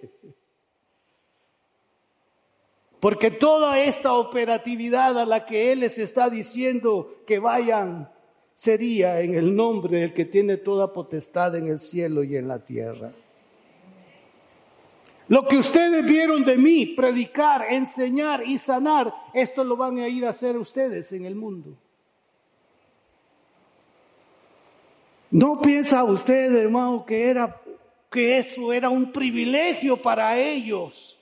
Porque 2.99 3.31
toda 3.31 3.79
esta 3.79 4.13
operatividad 4.13 5.19
a 5.19 5.25
la 5.25 5.45
que 5.45 5.71
Él 5.71 5.81
les 5.81 5.97
está 5.97 6.29
diciendo 6.29 7.21
que 7.25 7.39
vayan 7.39 8.11
sería 8.53 9.21
en 9.21 9.35
el 9.35 9.55
nombre 9.55 9.99
del 9.99 10.13
que 10.13 10.25
tiene 10.25 10.57
toda 10.57 10.93
potestad 10.93 11.55
en 11.55 11.67
el 11.67 11.79
cielo 11.79 12.23
y 12.23 12.35
en 12.35 12.47
la 12.47 12.63
tierra. 12.63 13.11
Lo 15.31 15.45
que 15.45 15.55
ustedes 15.55 16.03
vieron 16.03 16.43
de 16.43 16.57
mí, 16.57 16.87
predicar, 16.87 17.67
enseñar 17.69 18.43
y 18.45 18.57
sanar, 18.57 19.15
esto 19.33 19.63
lo 19.63 19.77
van 19.77 19.97
a 19.99 20.09
ir 20.09 20.25
a 20.25 20.31
hacer 20.31 20.57
ustedes 20.57 21.09
en 21.13 21.23
el 21.23 21.35
mundo. 21.35 21.77
¿No 25.29 25.61
piensa 25.61 26.03
usted, 26.03 26.53
hermano, 26.53 27.05
que 27.05 27.29
era 27.29 27.61
que 28.09 28.39
eso 28.39 28.73
era 28.73 28.89
un 28.89 29.13
privilegio 29.13 30.01
para 30.01 30.37
ellos? 30.37 31.17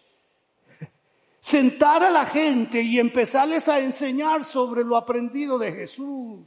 Sentar 1.40 2.04
a 2.04 2.10
la 2.10 2.26
gente 2.26 2.82
y 2.82 2.98
empezarles 2.98 3.68
a 3.68 3.80
enseñar 3.80 4.44
sobre 4.44 4.84
lo 4.84 4.98
aprendido 4.98 5.60
de 5.60 5.72
Jesús. 5.72 6.40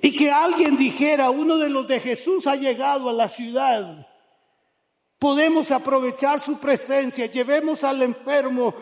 Y 0.00 0.14
que 0.14 0.30
alguien 0.30 0.76
dijera, 0.76 1.28
uno 1.30 1.56
de 1.56 1.70
los 1.70 1.88
de 1.88 1.98
Jesús 1.98 2.46
ha 2.46 2.54
llegado 2.54 3.08
a 3.08 3.12
la 3.12 3.28
ciudad 3.28 4.06
podemos 5.22 5.70
aprovechar 5.70 6.40
su 6.40 6.58
presencia, 6.58 7.26
llevemos 7.26 7.84
al 7.84 8.02
enfermo 8.02 8.74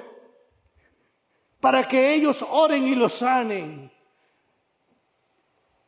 para 1.60 1.86
que 1.86 2.14
ellos 2.14 2.42
oren 2.48 2.88
y 2.88 2.94
lo 2.94 3.10
sanen. 3.10 3.92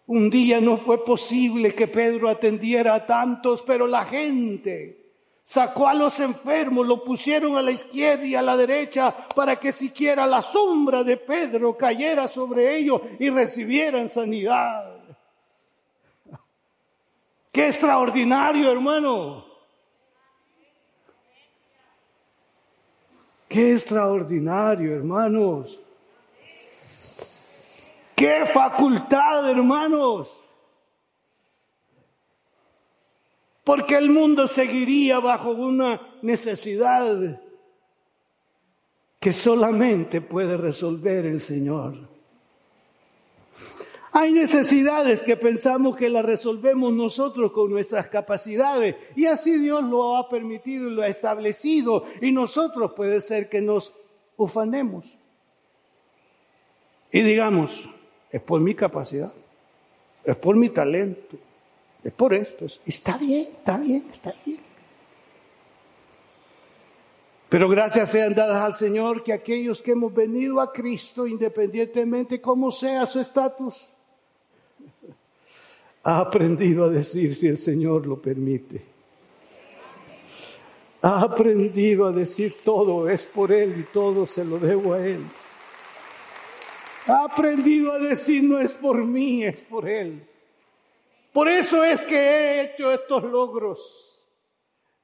Un 0.09 0.29
día 0.29 0.61
no 0.61 0.77
fue 0.77 1.03
posible 1.07 1.75
que 1.75 1.89
Pedro 1.89 2.29
atendiera 2.29 2.93
a 2.93 3.07
tantos, 3.07 3.63
pero 3.63 3.87
la 3.87 4.05
gente 4.05 5.15
sacó 5.43 5.89
a 5.89 5.95
los 5.95 6.21
enfermos, 6.21 6.87
lo 6.87 7.03
pusieron 7.03 7.57
a 7.57 7.63
la 7.63 7.71
izquierda 7.71 8.27
y 8.27 8.35
a 8.35 8.43
la 8.43 8.55
derecha 8.55 9.17
para 9.35 9.59
que 9.59 9.73
siquiera 9.73 10.27
la 10.27 10.43
sombra 10.43 11.03
de 11.03 11.17
Pedro 11.17 11.79
cayera 11.79 12.29
sobre 12.29 12.77
ellos 12.77 13.01
y 13.19 13.31
recibieran 13.31 14.11
sanidad. 14.11 14.99
Qué 17.51 17.69
extraordinario, 17.69 18.71
hermano. 18.71 19.52
Qué 23.53 23.73
extraordinario, 23.73 24.97
hermanos. 24.97 25.79
Qué 28.17 28.47
facultad, 28.47 29.51
hermanos. 29.51 30.35
Porque 33.63 33.97
el 33.97 34.09
mundo 34.09 34.49
seguiría 34.49 35.19
bajo 35.21 35.51
una 35.51 36.01
necesidad 36.23 37.43
que 39.21 39.33
solamente 39.33 40.23
puede 40.23 40.57
resolver 40.57 41.27
el 41.27 41.39
Señor. 41.39 42.12
Hay 44.13 44.31
necesidades 44.33 45.23
que 45.23 45.37
pensamos 45.37 45.97
que 45.97 46.11
las 46.11 46.25
resolvemos 46.25 46.93
nosotros 46.93 47.51
con 47.53 47.71
nuestras 47.71 48.09
capacidades 48.09 48.97
y 49.17 49.25
así 49.25 49.59
Dios 49.59 49.83
lo 49.85 50.17
ha 50.17 50.29
permitido 50.29 50.89
y 50.89 50.95
lo 50.95 51.03
ha 51.03 51.09
establecido 51.09 52.05
y 52.21 52.31
nosotros 52.31 52.93
puede 52.93 53.23
ser 53.23 53.49
que 53.49 53.63
nos 53.63 53.93
ufanemos 54.37 55.17
y 57.13 57.21
digamos, 57.21 57.89
es 58.31 58.41
por 58.41 58.59
mi 58.61 58.75
capacidad, 58.75 59.33
es 60.25 60.37
por 60.37 60.57
mi 60.57 60.71
talento, 60.71 61.37
es 62.03 62.13
por 62.13 62.33
esto, 62.33 62.65
está 62.87 63.19
bien, 63.19 63.49
está 63.59 63.77
bien, 63.77 64.07
está 64.11 64.35
bien. 64.45 64.61
Pero 67.51 67.69
gracias 67.69 68.11
sean 68.11 68.35
dadas 68.35 68.63
al 68.63 68.73
Señor 68.73 69.23
que 69.23 69.35
aquellos 69.35 69.83
que 69.83 69.93
hemos 69.93 70.15
venido 70.15 70.59
a 70.59 70.73
Cristo, 70.73 71.27
independientemente 71.27 72.41
cómo 72.41 72.73
sea 72.73 73.05
su 73.05 73.21
estatus, 73.21 73.92
ha 76.05 76.19
aprendido 76.19 76.85
a 76.85 76.89
decir 76.89 77.35
si 77.35 77.47
el 77.47 77.59
Señor 77.59 78.07
lo 78.07 78.21
permite. 78.21 78.83
Ha 81.03 81.23
aprendido 81.23 82.07
a 82.07 82.13
decir 82.13 82.57
todo 82.65 83.09
es 83.09 83.27
por 83.27 83.51
Él 83.51 83.81
y 83.81 83.93
todo 83.93 84.27
se 84.27 84.45
lo 84.45 84.59
debo 84.59 84.95
a 84.95 85.05
Él. 85.05 85.25
Ha 87.07 87.25
aprendido 87.25 87.93
a 87.93 87.99
decir 87.99 88.43
no 88.45 88.61
es 88.61 88.73
por 88.73 89.05
mí, 89.05 89.45
es 89.45 89.63
por 89.63 89.89
Él. 89.89 90.29
Por 91.33 91.49
eso 91.49 91.83
es 91.83 92.03
que 92.03 92.17
he 92.17 92.63
hecho 92.63 92.93
estos 92.93 93.25
logros. 93.25 94.09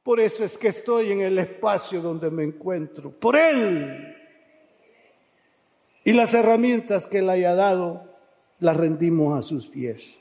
Por 0.02 0.20
eso 0.20 0.44
es 0.44 0.56
que 0.56 0.68
estoy 0.68 1.12
en 1.12 1.20
el 1.22 1.38
espacio 1.38 2.00
donde 2.00 2.30
me 2.30 2.44
encuentro. 2.44 3.10
Por 3.10 3.36
Él. 3.36 4.14
Y 6.04 6.12
las 6.12 6.32
herramientas 6.34 7.06
que 7.06 7.18
Él 7.18 7.28
haya 7.28 7.54
dado, 7.54 8.04
las 8.60 8.76
rendimos 8.76 9.36
a 9.36 9.42
sus 9.42 9.66
pies. 9.66 10.16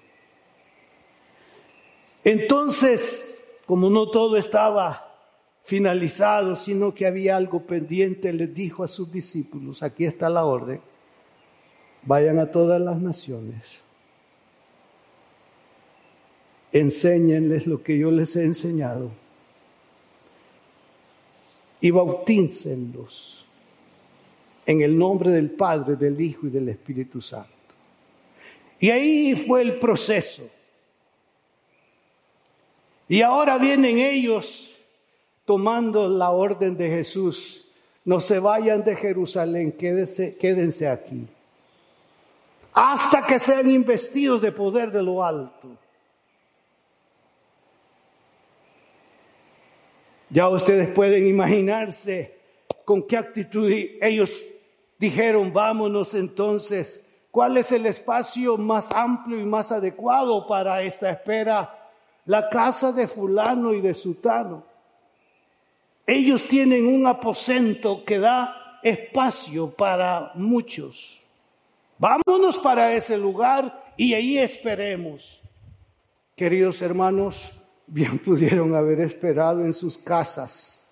Entonces, 2.30 3.26
como 3.66 3.90
no 3.90 4.10
todo 4.10 4.36
estaba 4.36 5.16
finalizado, 5.64 6.56
sino 6.56 6.94
que 6.94 7.06
había 7.06 7.38
algo 7.38 7.62
pendiente, 7.66 8.34
les 8.34 8.54
dijo 8.54 8.84
a 8.84 8.88
sus 8.90 9.10
discípulos, 9.12 9.82
aquí 9.82 10.04
está 10.04 10.28
la 10.28 10.44
orden, 10.44 10.82
vayan 12.04 12.40
a 12.40 12.52
todas 12.52 12.82
las 12.82 13.00
naciones 13.00 13.88
enséñenles 16.72 17.66
lo 17.66 17.82
que 17.82 17.98
yo 17.98 18.12
les 18.12 18.36
he 18.36 18.44
enseñado 18.44 19.10
y 21.80 21.92
bautícenlos 21.92 23.46
en 24.66 24.82
el 24.82 24.98
nombre 24.98 25.32
del 25.32 25.52
Padre, 25.52 25.96
del 25.96 26.20
Hijo 26.20 26.48
y 26.48 26.50
del 26.50 26.68
Espíritu 26.68 27.22
Santo. 27.22 27.50
Y 28.80 28.90
ahí 28.90 29.34
fue 29.48 29.62
el 29.62 29.80
proceso. 29.80 30.44
Y 33.08 33.22
ahora 33.22 33.58
vienen 33.58 34.00
ellos 34.00 34.74
tomando 35.46 36.10
la 36.10 36.32
orden 36.32 36.76
de 36.76 36.90
Jesús. 36.90 37.66
No 38.04 38.20
se 38.20 38.40
vayan 38.40 38.84
de 38.84 38.96
Jerusalén, 38.96 39.72
quédense, 39.72 40.36
quédense 40.36 40.88
aquí. 40.88 41.28
Hasta 42.74 43.26
que 43.26 43.40
sean 43.40 43.70
investidos 43.70 44.42
de 44.42 44.52
poder 44.52 44.92
de 44.92 45.02
lo 45.02 45.24
alto. 45.24 45.70
Ya 50.30 50.50
ustedes 50.50 50.90
pueden 50.90 51.26
imaginarse 51.26 52.38
con 52.84 53.04
qué 53.04 53.18
actitud 53.18 53.72
ellos 54.02 54.46
dijeron, 54.98 55.54
vámonos 55.54 56.14
entonces. 56.14 57.04
¿Cuál 57.32 57.58
es 57.58 57.72
el 57.72 57.86
espacio 57.86 58.58
más 58.58 58.92
amplio 58.92 59.40
y 59.40 59.46
más 59.46 59.72
adecuado 59.72 60.46
para 60.48 60.82
esta 60.82 61.10
espera? 61.10 61.87
La 62.28 62.50
casa 62.50 62.92
de 62.92 63.08
fulano 63.08 63.74
y 63.74 63.82
de 63.82 63.94
sutano. 63.94 64.64
Ellos 66.06 66.48
tienen 66.48 66.88
un 66.88 67.06
aposento 67.06 68.06
que 68.06 68.20
da 68.20 68.80
espacio 68.82 69.70
para 69.72 70.32
muchos. 70.36 71.22
Vámonos 71.98 72.58
para 72.60 72.94
ese 72.94 73.18
lugar 73.18 73.94
y 73.98 74.14
ahí 74.14 74.38
esperemos. 74.38 75.42
Queridos 76.36 76.82
hermanos, 76.82 77.52
bien 77.88 78.20
pudieron 78.26 78.76
haber 78.76 79.02
esperado 79.02 79.66
en 79.66 79.74
sus 79.74 79.98
casas, 79.98 80.86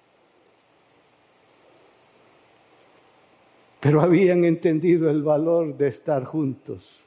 pero 3.79 4.01
habían 4.01 4.43
entendido 4.43 5.09
el 5.09 5.21
valor 5.21 5.77
de 5.77 5.89
estar 5.89 6.25
juntos. 6.25 7.05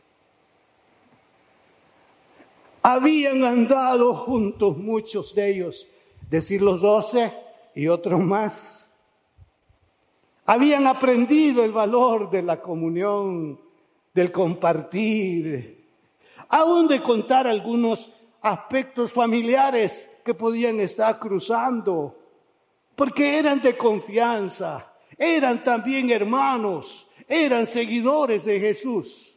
Habían 2.83 3.45
andado 3.45 4.15
juntos 4.15 4.77
muchos 4.77 5.35
de 5.35 5.51
ellos, 5.51 5.87
decir 6.31 6.63
los 6.63 6.81
doce 6.81 7.33
y 7.75 7.89
otros 7.89 8.21
más. 8.21 8.93
Habían 10.47 10.87
aprendido 10.87 11.65
el 11.65 11.73
valor 11.73 12.31
de 12.31 12.43
la 12.43 12.61
comunión, 12.61 13.61
del 14.15 14.33
compartir, 14.33 15.87
aún 16.49 16.89
de 16.89 17.03
contar 17.03 17.47
algunos 17.47 18.11
aspectos 18.41 19.13
familiares 19.13 20.11
que 20.25 20.35
podían 20.35 20.81
estar 20.81 21.19
cruzando, 21.19 22.17
porque 22.97 23.39
eran 23.39 23.61
de 23.61 23.77
confianza, 23.77 24.93
eran 25.17 25.63
también 25.63 26.11
hermanos, 26.11 27.07
eran 27.29 27.67
seguidores 27.67 28.45
de 28.45 28.59
Jesús 28.59 29.37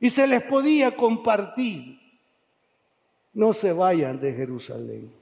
y 0.00 0.10
se 0.10 0.26
les 0.26 0.42
podía 0.42 0.96
compartir. 0.96 2.01
No 3.34 3.52
se 3.52 3.72
vayan 3.72 4.20
de 4.20 4.32
Jerusalén. 4.34 5.12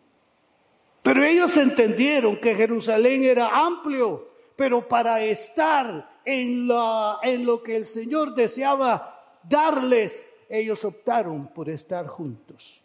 Pero 1.03 1.25
ellos 1.25 1.57
entendieron 1.57 2.39
que 2.41 2.55
Jerusalén 2.55 3.25
era 3.25 3.65
amplio, 3.65 4.29
pero 4.57 4.87
para 4.87 5.23
estar 5.25 6.21
en, 6.25 6.69
la, 6.69 7.19
en 7.23 7.47
lo 7.47 7.63
que 7.63 7.77
el 7.77 7.87
Señor 7.87 8.35
deseaba 8.35 9.39
darles, 9.49 10.27
ellos 10.49 10.85
optaron 10.85 11.49
por 11.49 11.71
estar 11.71 12.07
juntos. 12.07 12.83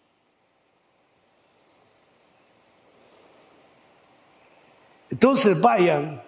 Entonces 5.10 5.60
vayan, 5.60 6.22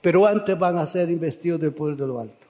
pero 0.00 0.26
antes 0.26 0.58
van 0.58 0.78
a 0.78 0.86
ser 0.86 1.10
investidos 1.10 1.60
del 1.60 1.72
poder 1.74 1.96
de 1.96 2.06
lo 2.06 2.20
alto. 2.20 2.46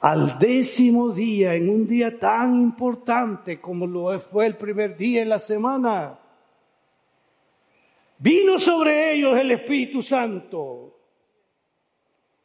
Al 0.00 0.38
décimo 0.38 1.10
día, 1.10 1.54
en 1.54 1.68
un 1.70 1.86
día 1.86 2.18
tan 2.18 2.54
importante 2.54 3.60
como 3.60 3.86
lo 3.86 4.18
fue 4.20 4.46
el 4.46 4.56
primer 4.56 4.96
día 4.96 5.20
de 5.20 5.26
la 5.26 5.38
semana, 5.38 6.18
vino 8.18 8.58
sobre 8.58 9.14
ellos 9.14 9.36
el 9.38 9.52
Espíritu 9.52 10.02
Santo. 10.02 10.92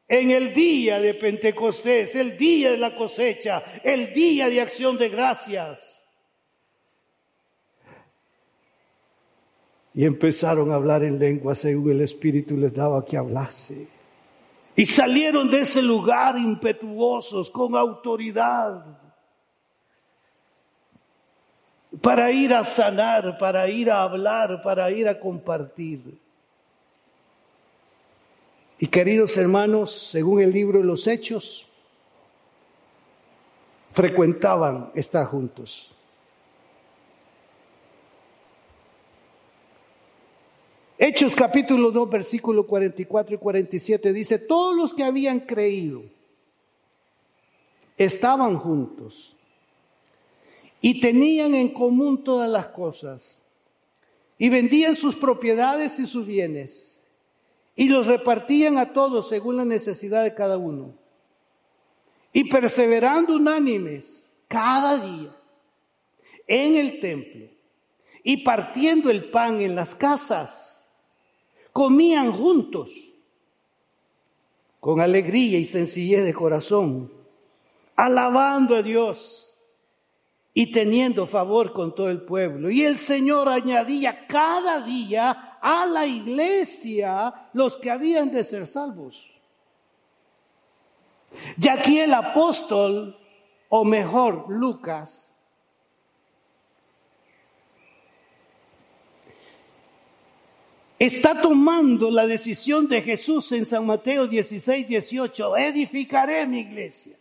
En 0.08 0.32
el 0.32 0.54
día 0.54 1.00
de 1.00 1.14
Pentecostés, 1.14 2.16
el 2.16 2.38
día 2.38 2.72
de 2.72 2.78
la 2.78 2.96
cosecha, 2.96 3.64
el 3.84 4.14
día 4.14 4.50
de 4.50 4.60
acción 4.60 4.98
de 4.98 5.10
gracias. 5.10 6.02
Y 9.94 10.06
empezaron 10.06 10.72
a 10.72 10.76
hablar 10.76 11.04
en 11.04 11.20
lengua 11.20 11.56
según 11.56 11.92
el 11.92 12.02
Espíritu 12.02 12.58
les 12.58 12.74
daba 12.74 13.06
que 13.06 13.18
hablase. 13.18 14.01
Y 14.76 14.86
salieron 14.86 15.50
de 15.50 15.62
ese 15.62 15.82
lugar 15.82 16.38
impetuosos, 16.38 17.50
con 17.50 17.76
autoridad, 17.76 18.86
para 22.02 22.32
ir 22.32 22.54
a 22.54 22.64
sanar, 22.64 23.38
para 23.38 23.68
ir 23.68 23.92
a 23.92 24.02
hablar, 24.04 24.62
para 24.62 24.90
ir 24.92 25.08
a 25.08 25.20
compartir. 25.20 26.18
Y 28.80 28.88
queridos 28.88 29.36
hermanos, 29.38 29.92
según 29.92 30.42
el 30.42 30.52
libro 30.52 30.80
de 30.80 30.86
los 30.86 31.06
Hechos, 31.06 31.68
frecuentaban 33.92 34.92
estar 34.96 35.26
juntos. 35.28 35.94
Hechos 41.04 41.36
capítulo 41.36 41.90
2, 41.90 42.12
versículo 42.12 42.68
44 42.68 43.34
y 43.34 43.38
47 43.40 44.14
dice, 44.14 44.38
todos 44.38 44.76
los 44.76 44.94
que 44.94 45.04
habían 45.04 45.40
creído 45.40 46.04
estaban 47.98 48.56
juntos 48.56 49.36
y 50.80 51.02
tenían 51.02 51.56
en 51.56 51.70
común 51.70 52.24
todas 52.24 52.48
las 52.48 52.68
cosas 52.68 53.42
y 54.38 54.50
vendían 54.50 54.96
sus 54.96 55.16
propiedades 55.16 55.98
y 55.98 56.06
sus 56.06 56.28
bienes 56.28 57.02
y 57.76 57.90
los 57.90 58.06
repartían 58.06 58.78
a 58.78 58.94
todos 58.94 59.28
según 59.28 59.58
la 59.58 59.66
necesidad 59.66 60.24
de 60.24 60.36
cada 60.36 60.60
uno. 60.60 60.94
Y 62.32 62.48
perseverando 62.48 63.38
unánimes 63.38 64.32
cada 64.48 65.04
día 65.04 65.36
en 66.46 66.76
el 66.76 67.00
templo 67.00 67.48
y 68.24 68.44
partiendo 68.44 69.10
el 69.10 69.32
pan 69.32 69.62
en 69.62 69.74
las 69.74 69.96
casas 69.96 70.71
comían 71.74 72.32
juntos, 72.32 72.92
con 74.80 75.00
alegría 75.00 75.60
y 75.60 75.66
sencillez 75.66 76.24
de 76.24 76.34
corazón, 76.34 77.12
alabando 77.96 78.76
a 78.76 78.82
Dios 78.82 79.58
y 80.54 80.72
teniendo 80.72 81.28
favor 81.28 81.72
con 81.72 81.96
todo 81.96 82.10
el 82.10 82.24
pueblo. 82.24 82.70
Y 82.70 82.84
el 82.84 82.98
Señor 82.98 83.48
añadía 83.48 84.26
cada 84.28 84.82
día 84.82 85.58
a 85.62 85.86
la 85.86 86.06
iglesia 86.06 87.50
los 87.54 87.78
que 87.78 87.92
habían 87.92 88.32
de 88.32 88.44
ser 88.44 88.66
salvos. 88.66 89.30
Y 91.58 91.70
aquí 91.70 92.00
el 92.00 92.14
apóstol, 92.14 93.18
o 93.70 93.86
mejor 93.86 94.46
Lucas, 94.50 95.31
está 101.06 101.42
tomando 101.42 102.12
la 102.12 102.28
decisión 102.28 102.88
de 102.88 103.02
Jesús 103.02 103.52
en 103.54 103.66
San 103.66 103.88
Mateo 103.88 104.28
16, 104.28 104.88
18, 104.88 105.58
edificaré 105.58 106.46
mi 106.46 106.60
iglesia. 106.60 107.18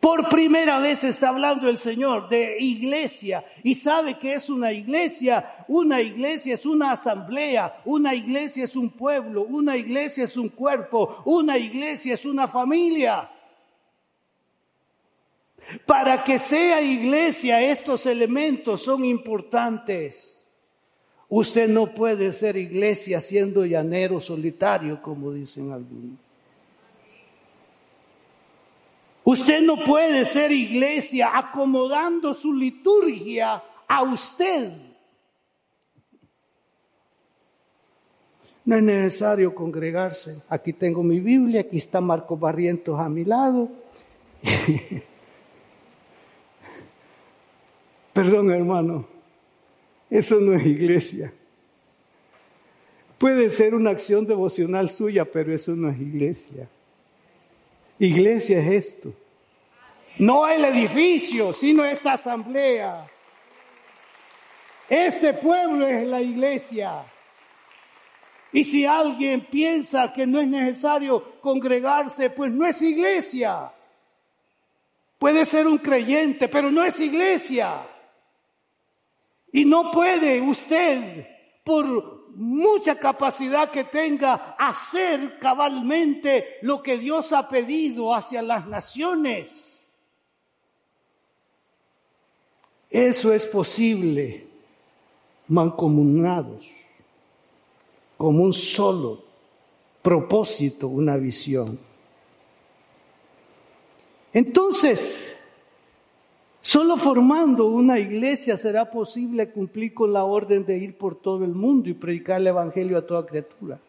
Por 0.00 0.30
primera 0.30 0.78
vez 0.78 1.04
está 1.04 1.28
hablando 1.28 1.68
el 1.68 1.76
Señor 1.76 2.30
de 2.30 2.56
iglesia 2.58 3.44
y 3.62 3.74
sabe 3.74 4.18
que 4.18 4.32
es 4.32 4.48
una 4.48 4.72
iglesia. 4.72 5.64
Una 5.68 6.00
iglesia 6.00 6.54
es 6.54 6.64
una 6.64 6.92
asamblea, 6.92 7.82
una 7.84 8.14
iglesia 8.14 8.64
es 8.64 8.74
un 8.74 8.88
pueblo, 8.88 9.44
una 9.44 9.76
iglesia 9.76 10.24
es 10.24 10.36
un 10.38 10.48
cuerpo, 10.48 11.22
una 11.26 11.58
iglesia 11.58 12.14
es 12.14 12.24
una 12.24 12.48
familia. 12.48 13.30
Para 15.84 16.24
que 16.24 16.38
sea 16.38 16.80
iglesia 16.80 17.60
estos 17.60 18.06
elementos 18.06 18.82
son 18.82 19.04
importantes. 19.04 20.41
Usted 21.34 21.66
no 21.66 21.94
puede 21.94 22.30
ser 22.34 22.58
iglesia 22.58 23.18
siendo 23.22 23.64
llanero 23.64 24.20
solitario, 24.20 25.00
como 25.00 25.32
dicen 25.32 25.72
algunos. 25.72 26.18
Usted 29.24 29.62
no 29.62 29.82
puede 29.82 30.26
ser 30.26 30.52
iglesia 30.52 31.30
acomodando 31.34 32.34
su 32.34 32.52
liturgia 32.52 33.64
a 33.88 34.02
usted. 34.02 34.74
No 38.66 38.76
es 38.76 38.82
necesario 38.82 39.54
congregarse. 39.54 40.42
Aquí 40.50 40.74
tengo 40.74 41.02
mi 41.02 41.18
Biblia, 41.18 41.62
aquí 41.62 41.78
está 41.78 42.02
Marco 42.02 42.36
Barrientos 42.36 43.00
a 43.00 43.08
mi 43.08 43.24
lado. 43.24 43.70
Perdón, 48.12 48.50
hermano, 48.50 49.21
eso 50.12 50.38
no 50.40 50.52
es 50.52 50.66
iglesia. 50.66 51.32
Puede 53.16 53.50
ser 53.50 53.74
una 53.74 53.92
acción 53.92 54.26
devocional 54.26 54.90
suya, 54.90 55.24
pero 55.24 55.54
eso 55.54 55.74
no 55.74 55.88
es 55.88 55.98
iglesia. 55.98 56.68
Iglesia 57.98 58.58
es 58.58 58.86
esto. 58.88 59.14
No 60.18 60.46
el 60.46 60.66
edificio, 60.66 61.54
sino 61.54 61.82
esta 61.86 62.12
asamblea. 62.12 63.06
Este 64.86 65.32
pueblo 65.32 65.86
es 65.86 66.06
la 66.06 66.20
iglesia. 66.20 67.04
Y 68.52 68.64
si 68.64 68.84
alguien 68.84 69.46
piensa 69.46 70.12
que 70.12 70.26
no 70.26 70.40
es 70.42 70.48
necesario 70.48 71.40
congregarse, 71.40 72.28
pues 72.28 72.52
no 72.52 72.66
es 72.66 72.82
iglesia. 72.82 73.72
Puede 75.18 75.46
ser 75.46 75.66
un 75.66 75.78
creyente, 75.78 76.48
pero 76.48 76.70
no 76.70 76.84
es 76.84 77.00
iglesia. 77.00 77.86
Y 79.52 79.66
no 79.66 79.90
puede 79.90 80.40
usted, 80.40 81.26
por 81.62 82.30
mucha 82.34 82.98
capacidad 82.98 83.70
que 83.70 83.84
tenga, 83.84 84.56
hacer 84.58 85.38
cabalmente 85.38 86.56
lo 86.62 86.82
que 86.82 86.96
Dios 86.96 87.32
ha 87.32 87.48
pedido 87.48 88.14
hacia 88.14 88.40
las 88.40 88.66
naciones. 88.66 89.94
Eso 92.88 93.32
es 93.32 93.46
posible 93.46 94.46
mancomunados, 95.48 96.66
como 98.16 98.44
un 98.44 98.52
solo 98.52 99.22
propósito, 100.00 100.88
una 100.88 101.16
visión. 101.16 101.78
Entonces, 104.32 105.31
Solo 106.64 106.96
formando 106.96 107.66
una 107.66 107.98
iglesia 107.98 108.56
será 108.56 108.88
posible 108.88 109.50
cumplir 109.50 109.92
con 109.92 110.12
la 110.12 110.22
orden 110.22 110.64
de 110.64 110.78
ir 110.78 110.96
por 110.96 111.20
todo 111.20 111.44
el 111.44 111.50
mundo 111.50 111.90
y 111.90 111.94
predicar 111.94 112.40
el 112.40 112.46
Evangelio 112.46 112.96
a 112.96 113.04
toda 113.04 113.26
criatura. 113.26 113.80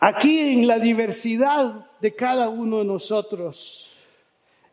Aquí 0.00 0.40
en 0.40 0.66
la 0.66 0.80
diversidad 0.80 1.86
de 2.00 2.12
cada 2.12 2.48
uno 2.48 2.78
de 2.78 2.84
nosotros, 2.86 3.96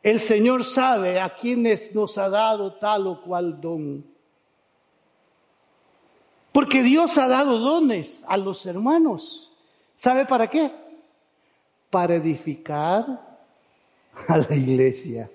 el 0.02 0.20
Señor 0.20 0.64
sabe 0.64 1.20
a 1.20 1.36
quienes 1.36 1.94
nos 1.94 2.18
ha 2.18 2.30
dado 2.30 2.74
tal 2.74 3.06
o 3.06 3.22
cual 3.22 3.62
don. 3.62 4.04
Porque 6.52 6.82
Dios 6.82 7.16
ha 7.20 7.28
dado 7.28 7.60
dones 7.60 8.24
a 8.28 8.38
los 8.38 8.66
hermanos. 8.66 9.52
¿Sabe 9.96 10.26
para 10.26 10.50
qué? 10.50 10.72
Para 11.92 12.16
edificar 12.16 13.38
a 14.28 14.38
la 14.38 14.56
iglesia. 14.56 15.30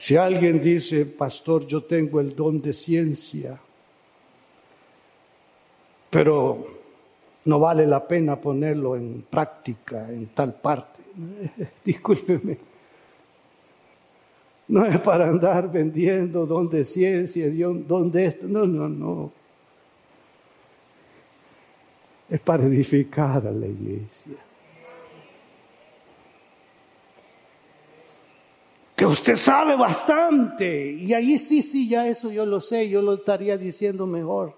Si 0.00 0.16
alguien 0.16 0.62
dice, 0.62 1.04
pastor, 1.04 1.66
yo 1.66 1.84
tengo 1.84 2.20
el 2.20 2.34
don 2.34 2.58
de 2.62 2.72
ciencia, 2.72 3.60
pero 6.08 6.66
no 7.44 7.60
vale 7.60 7.86
la 7.86 8.08
pena 8.08 8.40
ponerlo 8.40 8.96
en 8.96 9.26
práctica 9.28 10.10
en 10.10 10.28
tal 10.28 10.54
parte, 10.54 11.02
discúlpeme. 11.84 12.56
No 14.68 14.86
es 14.86 14.98
para 15.02 15.28
andar 15.28 15.70
vendiendo 15.70 16.46
don 16.46 16.70
de 16.70 16.86
ciencia, 16.86 17.46
don 17.50 18.10
de 18.10 18.24
esto, 18.24 18.48
no, 18.48 18.64
no, 18.64 18.88
no. 18.88 19.30
Es 22.30 22.40
para 22.40 22.64
edificar 22.64 23.46
a 23.46 23.52
la 23.52 23.66
iglesia. 23.66 24.38
Que 29.00 29.06
usted 29.06 29.36
sabe 29.36 29.76
bastante. 29.76 30.92
Y 30.92 31.14
ahí 31.14 31.38
sí, 31.38 31.62
sí, 31.62 31.88
ya 31.88 32.06
eso 32.06 32.30
yo 32.30 32.44
lo 32.44 32.60
sé, 32.60 32.86
yo 32.90 33.00
lo 33.00 33.14
estaría 33.14 33.56
diciendo 33.56 34.04
mejor. 34.06 34.54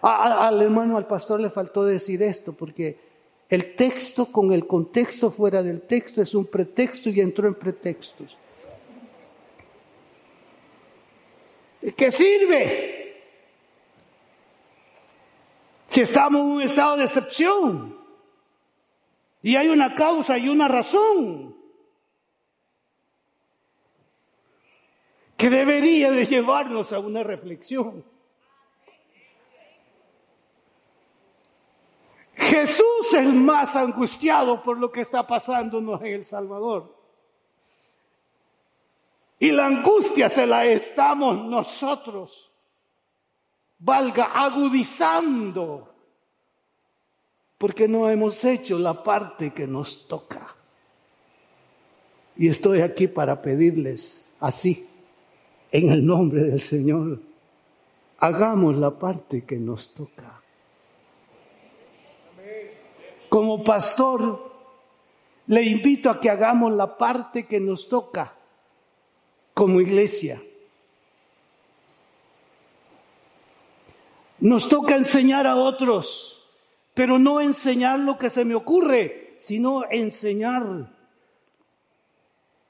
al 0.00 0.62
hermano, 0.62 0.96
al 0.96 1.08
pastor 1.08 1.40
le 1.40 1.50
faltó 1.50 1.84
decir 1.84 2.22
esto, 2.22 2.52
porque 2.52 2.96
el 3.48 3.74
texto 3.74 4.26
con 4.26 4.52
el 4.52 4.68
contexto 4.68 5.32
fuera 5.32 5.60
del 5.60 5.80
texto 5.80 6.22
es 6.22 6.36
un 6.36 6.46
pretexto 6.46 7.10
y 7.10 7.18
entró 7.18 7.48
en 7.48 7.56
pretextos. 7.56 8.36
¿Qué 11.96 12.12
sirve? 12.12 13.24
Si 15.88 16.00
estamos 16.00 16.42
en 16.42 16.46
un 16.46 16.62
estado 16.62 16.98
de 16.98 17.04
excepción 17.06 17.98
y 19.42 19.56
hay 19.56 19.68
una 19.68 19.96
causa 19.96 20.38
y 20.38 20.48
una 20.48 20.68
razón. 20.68 21.63
Que 25.36 25.50
debería 25.50 26.10
de 26.10 26.24
llevarnos 26.26 26.92
a 26.92 26.98
una 26.98 27.22
reflexión. 27.22 28.04
Jesús 32.34 33.06
es 33.08 33.14
el 33.14 33.34
más 33.34 33.74
angustiado 33.74 34.62
por 34.62 34.78
lo 34.78 34.90
que 34.90 35.00
está 35.00 35.26
pasándonos 35.26 36.00
en 36.02 36.14
El 36.14 36.24
Salvador. 36.24 36.94
Y 39.38 39.50
la 39.50 39.66
angustia 39.66 40.28
se 40.28 40.46
la 40.46 40.64
estamos 40.64 41.44
nosotros, 41.44 42.50
valga, 43.78 44.24
agudizando, 44.26 45.92
porque 47.58 47.88
no 47.88 48.08
hemos 48.08 48.44
hecho 48.44 48.78
la 48.78 49.02
parte 49.02 49.52
que 49.52 49.66
nos 49.66 50.06
toca. 50.06 50.54
Y 52.36 52.48
estoy 52.48 52.80
aquí 52.80 53.06
para 53.08 53.42
pedirles 53.42 54.28
así 54.40 54.88
en 55.74 55.90
el 55.90 56.06
nombre 56.06 56.44
del 56.44 56.60
Señor, 56.60 57.20
hagamos 58.18 58.76
la 58.76 58.96
parte 58.96 59.44
que 59.44 59.56
nos 59.56 59.92
toca. 59.92 60.40
Como 63.28 63.64
pastor, 63.64 64.52
le 65.48 65.64
invito 65.64 66.10
a 66.10 66.20
que 66.20 66.30
hagamos 66.30 66.72
la 66.72 66.96
parte 66.96 67.46
que 67.46 67.58
nos 67.58 67.88
toca 67.88 68.36
como 69.52 69.80
iglesia. 69.80 70.40
Nos 74.38 74.68
toca 74.68 74.94
enseñar 74.94 75.48
a 75.48 75.56
otros, 75.56 76.40
pero 76.94 77.18
no 77.18 77.40
enseñar 77.40 77.98
lo 77.98 78.16
que 78.16 78.30
se 78.30 78.44
me 78.44 78.54
ocurre, 78.54 79.34
sino 79.40 79.82
enseñar 79.90 80.92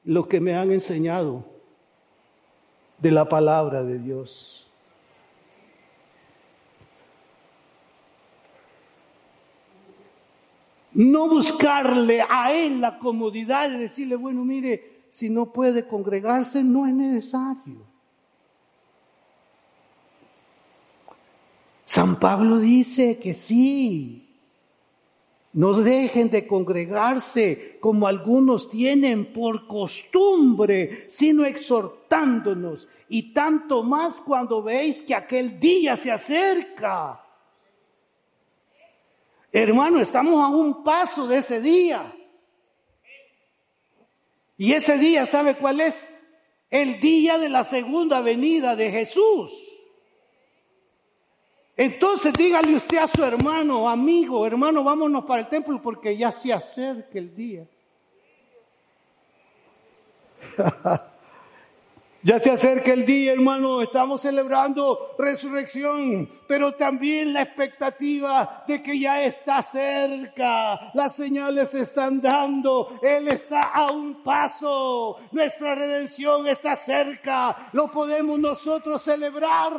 lo 0.05 0.27
que 0.27 0.41
me 0.41 0.57
han 0.57 0.73
enseñado 0.73 1.54
de 3.05 3.11
la 3.11 3.29
palabra 3.29 3.83
de 3.83 3.99
Dios. 3.99 4.67
No 10.95 11.29
buscarle 11.29 12.23
a 12.27 12.55
él 12.55 12.81
la 12.81 12.99
comodidad 12.99 13.69
de 13.69 13.77
decirle, 13.77 14.17
bueno, 14.17 14.43
mire, 14.43 15.03
si 15.11 15.29
no 15.29 15.53
puede 15.53 15.87
congregarse, 15.87 16.65
no 16.65 16.87
es 16.87 16.95
necesario. 16.95 17.85
San 21.85 22.19
Pablo 22.19 22.57
dice 22.57 23.19
que 23.19 23.35
sí, 23.35 24.24
no 25.55 25.73
dejen 25.75 26.31
de 26.31 26.47
congregarse 26.49 27.79
como 27.81 28.09
algunos 28.09 28.69
tienen 28.69 29.33
por 29.33 29.69
costumbre, 29.69 31.07
sino 31.09 31.45
exhortándonos. 31.45 32.89
Y 33.09 33.33
tanto 33.33 33.85
más 33.85 34.21
cuando 34.21 34.65
veis 34.65 35.01
que 35.03 35.15
aquel 35.15 35.61
día 35.61 35.97
se 35.97 36.11
acerca. 36.11 37.25
Hermano, 39.53 40.01
estamos 40.01 40.43
a 40.43 40.49
un 40.49 40.83
paso 40.83 41.29
de 41.29 41.39
ese 41.39 41.61
día. 41.61 42.13
Y 44.57 44.73
ese 44.73 44.99
día, 44.99 45.25
¿sabe 45.25 45.57
cuál 45.57 45.81
es? 45.81 46.09
El 46.69 46.99
día 46.99 47.39
de 47.39 47.49
la 47.49 47.63
segunda 47.63 48.21
venida 48.21 48.75
de 48.75 48.91
Jesús. 48.91 49.74
Entonces 51.77 52.33
dígale 52.33 52.77
usted 52.77 52.99
a 52.99 53.09
su 53.09 53.25
hermano, 53.25 53.89
amigo, 53.89 54.47
hermano, 54.47 54.85
vámonos 54.85 55.25
para 55.25 55.41
el 55.41 55.49
templo 55.49 55.83
porque 55.83 56.17
ya 56.17 56.31
se 56.31 56.53
acerca 56.53 57.19
el 57.19 57.35
día. 57.35 57.67
Ya 62.27 62.39
se 62.39 62.51
acerca 62.51 62.91
el 62.95 63.05
día, 63.05 63.35
hermano, 63.35 63.83
estamos 63.83 64.23
celebrando 64.23 65.15
resurrección, 65.19 66.27
pero 66.49 66.73
también 66.73 67.35
la 67.35 67.43
expectativa 67.43 68.65
de 68.67 68.83
que 68.83 68.99
ya 68.99 69.23
está 69.23 69.63
cerca, 69.63 70.91
las 70.95 71.15
señales 71.15 71.69
se 71.73 71.81
están 71.81 72.23
dando, 72.23 72.99
Él 73.03 73.29
está 73.29 73.61
a 73.65 73.93
un 73.93 74.23
paso, 74.23 75.19
nuestra 75.33 75.75
redención 75.75 76.47
está 76.47 76.75
cerca, 76.75 77.69
lo 77.73 77.93
podemos 77.93 78.39
nosotros 78.39 79.03
celebrar. 79.03 79.75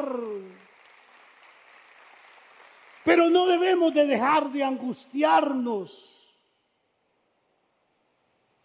Pero 3.05 3.29
no 3.29 3.45
debemos 3.45 3.93
de 3.93 4.07
dejar 4.07 4.51
de 4.51 4.63
angustiarnos 4.63 6.11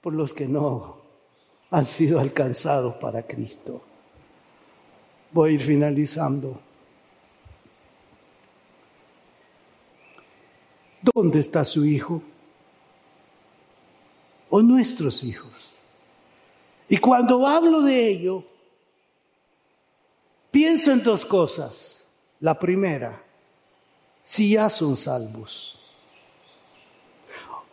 por 0.01 0.15
los 0.15 0.33
que 0.33 0.49
no 0.49 0.97
han 1.71 1.85
sido 1.85 2.19
alcanzados 2.19 2.95
para 2.95 3.23
Cristo. 3.23 3.83
Voy 5.31 5.51
a 5.51 5.53
ir 5.53 5.61
finalizando. 5.61 6.59
¿Dónde 11.03 11.41
está 11.41 11.63
su 11.63 11.85
hijo? 11.85 12.23
O 14.49 14.63
nuestros 14.63 15.23
hijos. 15.23 15.53
Y 16.89 16.97
cuando 16.97 17.47
hablo 17.47 17.83
de 17.83 18.09
ello, 18.09 18.43
pienso 20.51 20.93
en 20.93 21.03
dos 21.03 21.27
cosas. 21.27 22.09
La 22.41 22.59
primera, 22.59 23.23
si 24.31 24.51
ya 24.51 24.69
son 24.69 24.95
salvos. 24.97 25.77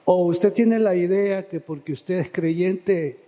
O 0.06 0.26
usted 0.26 0.52
tiene 0.52 0.80
la 0.80 0.96
idea 0.96 1.48
que 1.48 1.60
porque 1.60 1.94
usted 1.94 2.16
es 2.16 2.32
creyente, 2.32 3.20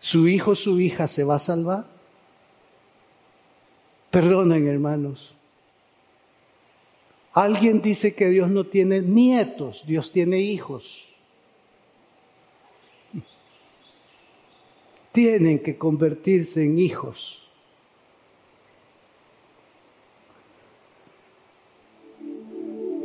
su 0.00 0.26
hijo, 0.26 0.56
su 0.56 0.80
hija 0.80 1.06
se 1.06 1.22
va 1.22 1.36
a 1.36 1.38
salvar? 1.38 1.86
Perdonen, 4.10 4.66
hermanos. 4.66 5.36
Alguien 7.32 7.80
dice 7.80 8.12
que 8.12 8.28
Dios 8.28 8.50
no 8.50 8.66
tiene 8.66 9.02
nietos, 9.02 9.84
Dios 9.86 10.10
tiene 10.10 10.40
hijos. 10.40 11.08
Tienen 15.12 15.60
que 15.60 15.78
convertirse 15.78 16.64
en 16.64 16.76
hijos. 16.76 17.48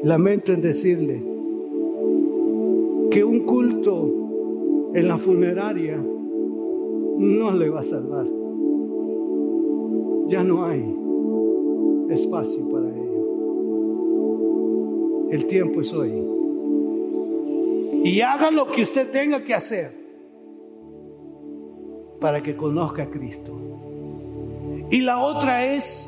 Lamento 0.06 0.54
en 0.54 0.62
decirle 0.62 1.16
que 3.10 3.24
un 3.24 3.40
culto 3.40 4.92
en 4.94 5.08
la 5.08 5.18
funeraria 5.18 5.98
no 5.98 7.52
le 7.52 7.70
va 7.72 7.80
a 7.80 7.84
salvar. 7.84 8.28
Ya 10.28 10.44
no 10.44 10.64
hay 10.64 10.96
espacio 12.12 12.70
para 12.70 12.88
ello. 12.88 13.16
El 15.32 15.48
tiempo 15.48 15.82
es 15.82 15.92
hoy. 15.92 16.24
Y 18.04 18.22
haga 18.22 18.52
lo 18.52 18.68
que 18.68 18.84
usted 18.84 19.10
tenga 19.10 19.44
que 19.44 19.56
hacer 19.56 19.92
para 22.22 22.44
que 22.44 22.56
conozca 22.56 23.02
a 23.02 23.10
Cristo. 23.10 23.60
Y 24.92 25.02
la 25.02 25.18
otra 25.18 25.66
es, 25.74 26.08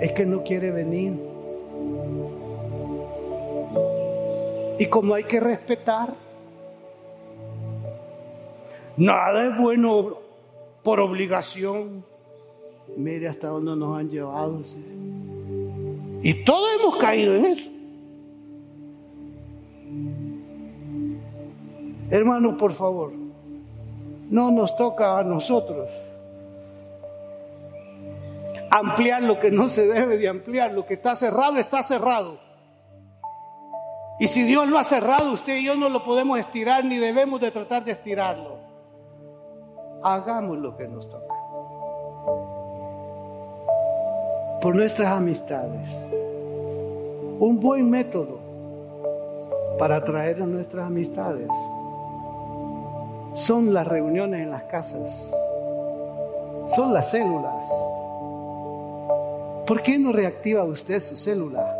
es 0.00 0.12
que 0.12 0.26
no 0.26 0.42
quiere 0.42 0.70
venir. 0.70 1.14
Y 4.78 4.86
como 4.86 5.14
hay 5.14 5.24
que 5.24 5.40
respetar, 5.40 6.14
Nada 8.96 9.48
es 9.48 9.58
bueno 9.58 10.16
por 10.82 11.00
obligación. 11.00 12.02
Mire 12.96 13.28
hasta 13.28 13.48
dónde 13.48 13.76
nos 13.76 13.98
han 13.98 14.08
llevado. 14.08 14.62
Y 16.22 16.44
todos 16.44 16.68
hemos 16.80 16.96
caído 16.96 17.34
en 17.34 17.44
eso. 17.44 17.70
Hermano, 22.10 22.56
por 22.56 22.72
favor, 22.72 23.12
no 24.30 24.50
nos 24.50 24.74
toca 24.76 25.18
a 25.18 25.24
nosotros 25.24 25.88
ampliar 28.78 29.22
lo 29.22 29.38
que 29.38 29.50
no 29.50 29.68
se 29.68 29.86
debe 29.86 30.18
de 30.18 30.28
ampliar. 30.28 30.72
Lo 30.72 30.86
que 30.86 30.94
está 30.94 31.14
cerrado 31.16 31.56
está 31.58 31.82
cerrado. 31.82 32.38
Y 34.18 34.28
si 34.28 34.42
Dios 34.44 34.66
lo 34.68 34.78
ha 34.78 34.84
cerrado, 34.84 35.32
usted 35.32 35.56
y 35.56 35.64
yo 35.64 35.76
no 35.76 35.88
lo 35.88 36.04
podemos 36.04 36.38
estirar 36.38 36.84
ni 36.84 36.98
debemos 36.98 37.40
de 37.40 37.50
tratar 37.50 37.84
de 37.84 37.92
estirarlo 37.92 38.66
hagamos 40.06 40.58
lo 40.58 40.76
que 40.76 40.86
nos 40.86 41.08
toca. 41.08 41.34
Por 44.60 44.74
nuestras 44.74 45.12
amistades. 45.12 45.88
Un 47.38 47.60
buen 47.60 47.90
método 47.90 48.38
para 49.78 49.96
atraer 49.96 50.42
a 50.42 50.46
nuestras 50.46 50.86
amistades 50.86 51.48
son 53.34 53.74
las 53.74 53.86
reuniones 53.86 54.40
en 54.40 54.50
las 54.50 54.62
casas, 54.64 55.30
son 56.68 56.94
las 56.94 57.10
células. 57.10 57.68
¿Por 59.66 59.82
qué 59.82 59.98
no 59.98 60.12
reactiva 60.12 60.64
usted 60.64 61.00
su 61.00 61.16
célula? 61.16 61.76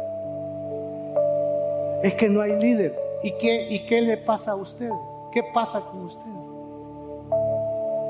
Es 2.03 2.15
que 2.15 2.29
no 2.29 2.41
hay 2.41 2.59
líder. 2.61 2.99
¿Y 3.23 3.33
qué, 3.39 3.69
¿Y 3.71 3.87
qué 3.87 4.01
le 4.03 4.17
pasa 4.17 4.53
a 4.53 4.57
usted? 4.57 4.91
¿Qué 5.33 5.43
pasa 5.55 5.81
con 5.81 6.05
usted? 6.05 6.23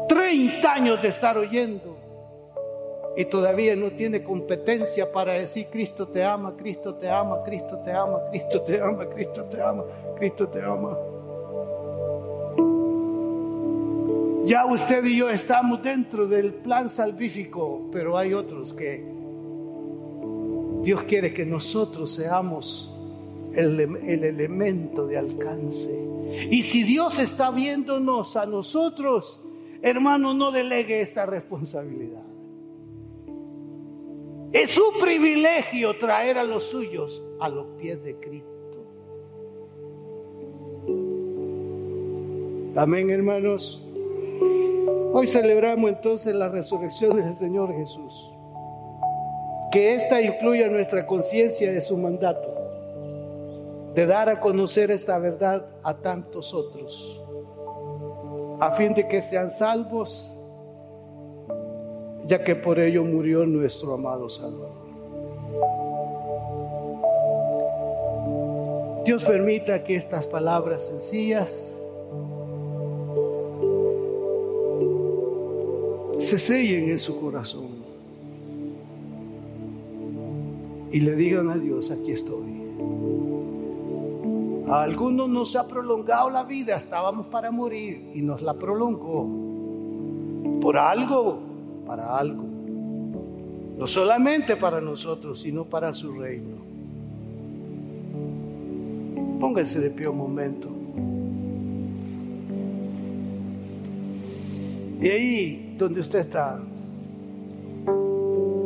30 0.09 0.73
años 0.73 1.03
de 1.03 1.09
estar 1.09 1.37
oyendo 1.37 1.97
y 3.17 3.25
todavía 3.25 3.75
no 3.75 3.91
tiene 3.91 4.23
competencia 4.23 5.11
para 5.11 5.33
decir 5.33 5.69
Cristo 5.71 6.07
te 6.09 6.23
ama, 6.23 6.55
Cristo 6.57 6.95
te 6.95 7.09
ama, 7.09 7.43
Cristo 7.45 7.79
te 7.79 7.93
ama, 7.93 8.21
Cristo 8.31 8.63
te 8.63 8.81
ama, 8.81 9.07
Cristo 9.09 9.45
te 9.45 9.63
ama, 9.63 9.85
Cristo 10.17 10.49
te 10.49 10.63
ama. 10.63 10.99
Ya 14.45 14.65
usted 14.67 15.05
y 15.05 15.17
yo 15.17 15.29
estamos 15.29 15.83
dentro 15.83 16.29
del 16.29 16.55
plan 16.55 16.89
salvífico, 16.89 17.89
pero 17.91 18.17
hay 18.17 18.33
otros 18.33 18.73
que 18.73 19.16
Dios 20.87 21.03
quiere 21.03 21.35
que 21.35 21.45
nosotros 21.45 22.13
seamos 22.13 22.91
el, 23.55 23.79
el 23.81 24.25
elemento 24.25 25.07
de 25.07 25.19
alcance. 25.19 25.95
Y 26.51 26.63
si 26.63 26.83
Dios 26.83 27.19
está 27.19 27.51
viéndonos 27.51 28.37
a 28.37 28.47
nosotros, 28.47 29.43
Hermano, 29.83 30.35
no 30.35 30.51
delegue 30.51 31.01
esta 31.01 31.27
responsabilidad. 31.27 32.23
Es 34.53 34.71
su 34.71 34.83
privilegio 35.01 35.97
traer 35.99 36.39
a 36.39 36.45
los 36.45 36.65
suyos 36.65 37.23
a 37.41 37.49
los 37.49 37.67
pies 37.79 38.03
de 38.03 38.17
Cristo. 38.17 38.51
Amén, 42.75 43.11
hermanos. 43.11 43.83
Hoy 45.13 45.27
celebramos 45.27 45.91
entonces 45.91 46.35
la 46.35 46.49
resurrección 46.49 47.17
del 47.17 47.35
Señor 47.35 47.73
Jesús. 47.75 48.31
Que 49.77 49.93
ésta 49.93 50.23
incluya 50.23 50.69
nuestra 50.69 51.05
conciencia 51.05 51.71
de 51.71 51.83
su 51.83 51.99
mandato, 51.99 52.49
de 53.93 54.07
dar 54.07 54.31
a 54.31 54.41
conocer 54.41 54.91
esta 54.91 55.19
verdad 55.19 55.67
a 55.83 55.99
tantos 55.99 56.55
otros 56.55 57.21
a 58.59 58.73
fin 58.73 58.95
de 58.95 59.07
que 59.07 59.21
sean 59.21 59.51
salvos, 59.51 60.33
ya 62.25 62.43
que 62.43 62.57
por 62.57 62.81
ello 62.81 63.05
murió 63.05 63.45
nuestro 63.45 63.93
amado 63.93 64.31
Salvador. 64.31 64.71
Dios 69.05 69.23
permita 69.25 69.85
que 69.85 69.97
estas 69.97 70.27
palabras 70.27 70.87
sencillas 70.87 71.71
se 76.17 76.39
sellen 76.39 76.89
en 76.89 76.99
su 76.99 77.21
corazón 77.21 77.86
y 80.91 81.01
le 81.01 81.17
digan 81.17 81.51
a 81.51 81.57
Dios, 81.57 81.91
aquí 81.91 82.13
estoy. 82.13 82.67
A 84.69 84.83
algunos 84.83 85.29
nos 85.29 85.55
ha 85.57 85.69
prolongado 85.69 86.31
la 86.31 86.43
vida, 86.43 86.77
estábamos 86.77 87.27
para 87.27 87.51
morir 87.51 88.11
y 88.15 88.23
nos 88.23 88.43
la 88.43 88.55
prolongó. 88.55 89.29
Por 90.61 90.77
algo, 90.77 91.39
para 91.87 92.17
algo. 92.17 92.45
No 93.79 93.87
solamente 93.87 94.57
para 94.57 94.81
nosotros, 94.81 95.41
sino 95.41 95.65
para 95.65 95.93
su 95.93 96.13
reino. 96.13 96.57
Pónganse 99.39 99.81
de 99.81 99.91
pie 99.91 100.09
un 100.09 100.17
momento. 100.17 100.69
Y 105.01 105.09
ahí 105.09 105.75
donde 105.79 106.01
usted 106.01 106.21
está, 106.21 106.59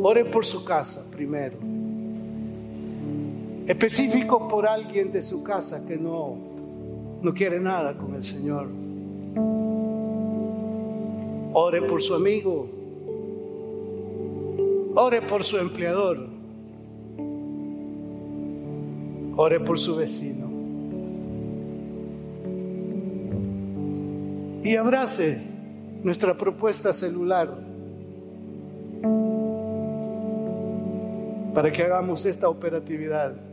ore 0.01 0.25
por 0.25 0.45
su 0.45 0.63
casa 0.63 1.03
primero. 1.11 1.57
Específico 3.71 4.49
por 4.49 4.67
alguien 4.67 5.13
de 5.13 5.21
su 5.21 5.43
casa 5.43 5.85
que 5.85 5.95
no, 5.95 6.35
no 7.21 7.33
quiere 7.33 7.57
nada 7.57 7.93
con 7.93 8.13
el 8.15 8.21
Señor. 8.21 8.67
Ore 11.53 11.81
por 11.83 12.01
su 12.01 12.13
amigo. 12.13 12.67
Ore 14.93 15.21
por 15.21 15.45
su 15.45 15.57
empleador. 15.57 16.27
Ore 19.37 19.61
por 19.61 19.79
su 19.79 19.95
vecino. 19.95 20.51
Y 24.65 24.75
abrace 24.75 25.41
nuestra 26.03 26.37
propuesta 26.37 26.93
celular 26.93 27.57
para 31.53 31.71
que 31.71 31.83
hagamos 31.83 32.25
esta 32.25 32.49
operatividad. 32.49 33.50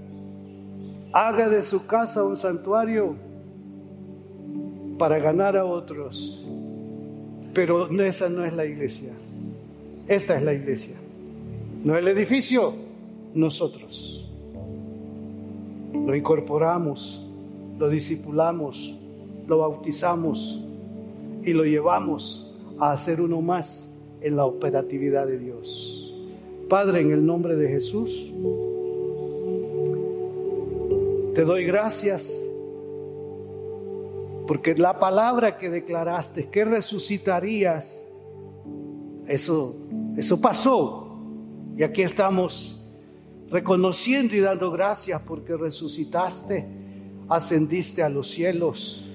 Haga 1.12 1.48
de 1.48 1.62
su 1.62 1.86
casa 1.86 2.22
un 2.24 2.36
santuario 2.36 3.16
para 4.98 5.18
ganar 5.18 5.56
a 5.56 5.64
otros. 5.64 6.44
Pero 7.54 7.88
esa 8.02 8.28
no 8.28 8.44
es 8.44 8.52
la 8.52 8.66
iglesia. 8.66 9.12
Esta 10.06 10.36
es 10.36 10.42
la 10.42 10.52
iglesia. 10.52 10.96
No 11.84 11.96
el 11.96 12.08
edificio, 12.08 12.74
nosotros. 13.34 14.26
Lo 15.92 16.14
incorporamos, 16.14 17.24
lo 17.78 17.88
discipulamos, 17.88 18.94
lo 19.46 19.58
bautizamos 19.58 20.62
y 21.42 21.52
lo 21.52 21.64
llevamos 21.64 22.52
a 22.78 22.92
hacer 22.92 23.20
uno 23.20 23.40
más 23.40 23.92
en 24.20 24.36
la 24.36 24.44
operatividad 24.44 25.26
de 25.26 25.38
Dios. 25.38 26.14
Padre, 26.68 27.00
en 27.00 27.12
el 27.12 27.24
nombre 27.24 27.56
de 27.56 27.68
Jesús, 27.68 28.32
te 31.38 31.44
doy 31.44 31.64
gracias 31.64 32.36
porque 34.48 34.74
la 34.74 34.98
palabra 34.98 35.56
que 35.56 35.70
declaraste, 35.70 36.48
que 36.48 36.64
resucitarías, 36.64 38.04
eso, 39.28 39.76
eso 40.16 40.40
pasó. 40.40 41.16
Y 41.76 41.84
aquí 41.84 42.02
estamos 42.02 42.84
reconociendo 43.52 44.34
y 44.34 44.40
dando 44.40 44.72
gracias 44.72 45.22
porque 45.22 45.56
resucitaste, 45.56 46.66
ascendiste 47.28 48.02
a 48.02 48.08
los 48.08 48.28
cielos. 48.28 49.08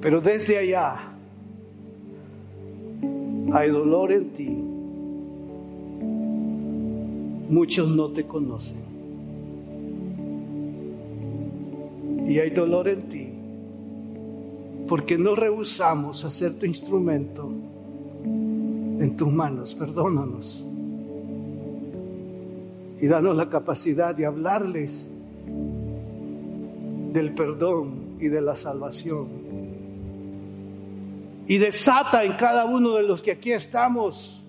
Pero 0.00 0.20
desde 0.20 0.58
allá 0.58 1.12
hay 3.52 3.70
dolor 3.70 4.10
en 4.10 4.30
ti. 4.30 4.48
Muchos 7.48 7.88
no 7.90 8.10
te 8.10 8.26
conocen. 8.26 8.85
Y 12.28 12.40
hay 12.40 12.50
dolor 12.50 12.88
en 12.88 13.08
ti 13.08 13.36
porque 14.86 15.18
no 15.18 15.34
rehusamos 15.34 16.24
hacer 16.24 16.58
tu 16.58 16.66
instrumento 16.66 17.50
en 18.24 19.16
tus 19.16 19.32
manos. 19.32 19.74
Perdónanos. 19.74 20.64
Y 23.00 23.06
danos 23.06 23.36
la 23.36 23.48
capacidad 23.48 24.14
de 24.14 24.26
hablarles 24.26 25.10
del 27.12 27.34
perdón 27.34 28.16
y 28.20 28.28
de 28.28 28.40
la 28.40 28.56
salvación. 28.56 29.28
Y 31.46 31.58
desata 31.58 32.24
en 32.24 32.36
cada 32.36 32.64
uno 32.64 32.94
de 32.94 33.02
los 33.02 33.22
que 33.22 33.32
aquí 33.32 33.52
estamos 33.52 34.42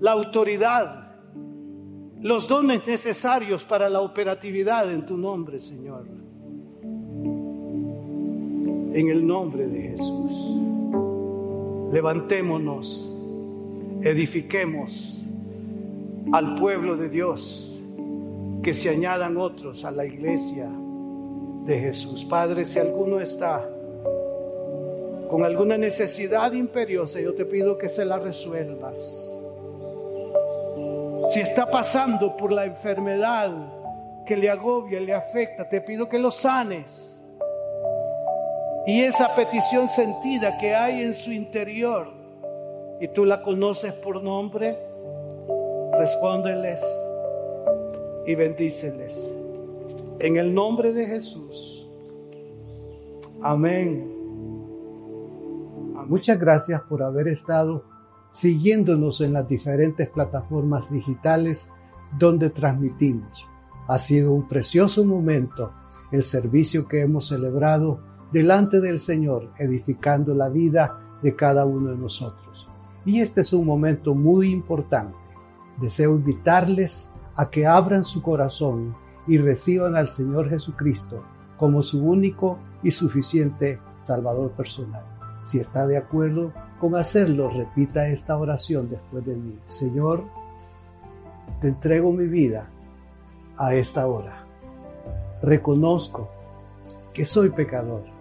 la 0.00 0.12
autoridad, 0.12 1.12
los 2.20 2.46
dones 2.46 2.86
necesarios 2.86 3.64
para 3.64 3.88
la 3.88 4.00
operatividad 4.00 4.92
en 4.92 5.04
tu 5.04 5.16
nombre, 5.16 5.58
Señor 5.58 6.17
en 8.98 9.10
el 9.10 9.24
nombre 9.24 9.68
de 9.68 9.80
Jesús. 9.90 10.32
Levantémonos, 11.92 13.08
edifiquemos 14.02 15.22
al 16.32 16.56
pueblo 16.56 16.96
de 16.96 17.08
Dios, 17.08 17.80
que 18.60 18.74
se 18.74 18.88
añadan 18.88 19.36
otros 19.36 19.84
a 19.84 19.92
la 19.92 20.04
iglesia 20.04 20.68
de 21.64 21.78
Jesús. 21.78 22.24
Padre, 22.24 22.66
si 22.66 22.80
alguno 22.80 23.20
está 23.20 23.70
con 25.30 25.44
alguna 25.44 25.78
necesidad 25.78 26.52
imperiosa, 26.52 27.20
yo 27.20 27.34
te 27.34 27.44
pido 27.44 27.78
que 27.78 27.88
se 27.88 28.04
la 28.04 28.18
resuelvas. 28.18 29.32
Si 31.28 31.38
está 31.38 31.70
pasando 31.70 32.36
por 32.36 32.50
la 32.50 32.64
enfermedad 32.64 33.52
que 34.26 34.36
le 34.36 34.50
agobia, 34.50 34.98
le 34.98 35.14
afecta, 35.14 35.68
te 35.68 35.82
pido 35.82 36.08
que 36.08 36.18
lo 36.18 36.32
sanes 36.32 37.17
y 38.88 39.02
esa 39.02 39.34
petición 39.34 39.86
sentida 39.86 40.56
que 40.56 40.74
hay 40.74 41.02
en 41.02 41.12
su 41.12 41.30
interior 41.30 42.10
y 43.02 43.08
tú 43.08 43.26
la 43.26 43.42
conoces 43.42 43.92
por 43.92 44.22
nombre, 44.22 44.78
respóndeles 45.98 46.82
y 48.26 48.34
bendíceles. 48.34 49.30
En 50.20 50.38
el 50.38 50.54
nombre 50.54 50.94
de 50.94 51.04
Jesús. 51.04 51.86
Amén. 53.42 54.10
Muchas 56.06 56.40
gracias 56.40 56.80
por 56.88 57.02
haber 57.02 57.28
estado 57.28 57.84
siguiéndonos 58.30 59.20
en 59.20 59.34
las 59.34 59.46
diferentes 59.46 60.08
plataformas 60.08 60.90
digitales 60.90 61.70
donde 62.18 62.48
transmitimos. 62.48 63.46
Ha 63.86 63.98
sido 63.98 64.32
un 64.32 64.48
precioso 64.48 65.04
momento 65.04 65.72
el 66.10 66.22
servicio 66.22 66.88
que 66.88 67.02
hemos 67.02 67.28
celebrado 67.28 68.07
delante 68.32 68.80
del 68.80 68.98
Señor, 68.98 69.50
edificando 69.58 70.34
la 70.34 70.48
vida 70.48 71.00
de 71.22 71.34
cada 71.34 71.64
uno 71.64 71.90
de 71.90 71.96
nosotros. 71.96 72.68
Y 73.04 73.20
este 73.20 73.40
es 73.40 73.52
un 73.52 73.66
momento 73.66 74.14
muy 74.14 74.50
importante. 74.50 75.16
Deseo 75.80 76.16
invitarles 76.16 77.10
a 77.36 77.48
que 77.48 77.66
abran 77.66 78.04
su 78.04 78.22
corazón 78.22 78.94
y 79.26 79.38
reciban 79.38 79.94
al 79.96 80.08
Señor 80.08 80.50
Jesucristo 80.50 81.22
como 81.56 81.82
su 81.82 82.04
único 82.04 82.58
y 82.82 82.90
suficiente 82.90 83.78
Salvador 84.00 84.50
personal. 84.52 85.02
Si 85.42 85.58
está 85.58 85.86
de 85.86 85.96
acuerdo 85.96 86.52
con 86.80 86.94
hacerlo, 86.96 87.50
repita 87.50 88.08
esta 88.08 88.36
oración 88.36 88.90
después 88.90 89.24
de 89.24 89.34
mí. 89.34 89.58
Señor, 89.64 90.24
te 91.60 91.68
entrego 91.68 92.12
mi 92.12 92.26
vida 92.26 92.68
a 93.56 93.74
esta 93.74 94.06
hora. 94.06 94.44
Reconozco 95.42 96.28
que 97.12 97.24
soy 97.24 97.50
pecador 97.50 98.17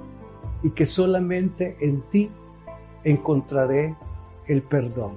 y 0.63 0.71
que 0.71 0.85
solamente 0.85 1.77
en 1.79 2.01
ti 2.09 2.29
encontraré 3.03 3.95
el 4.47 4.61
perdón. 4.63 5.13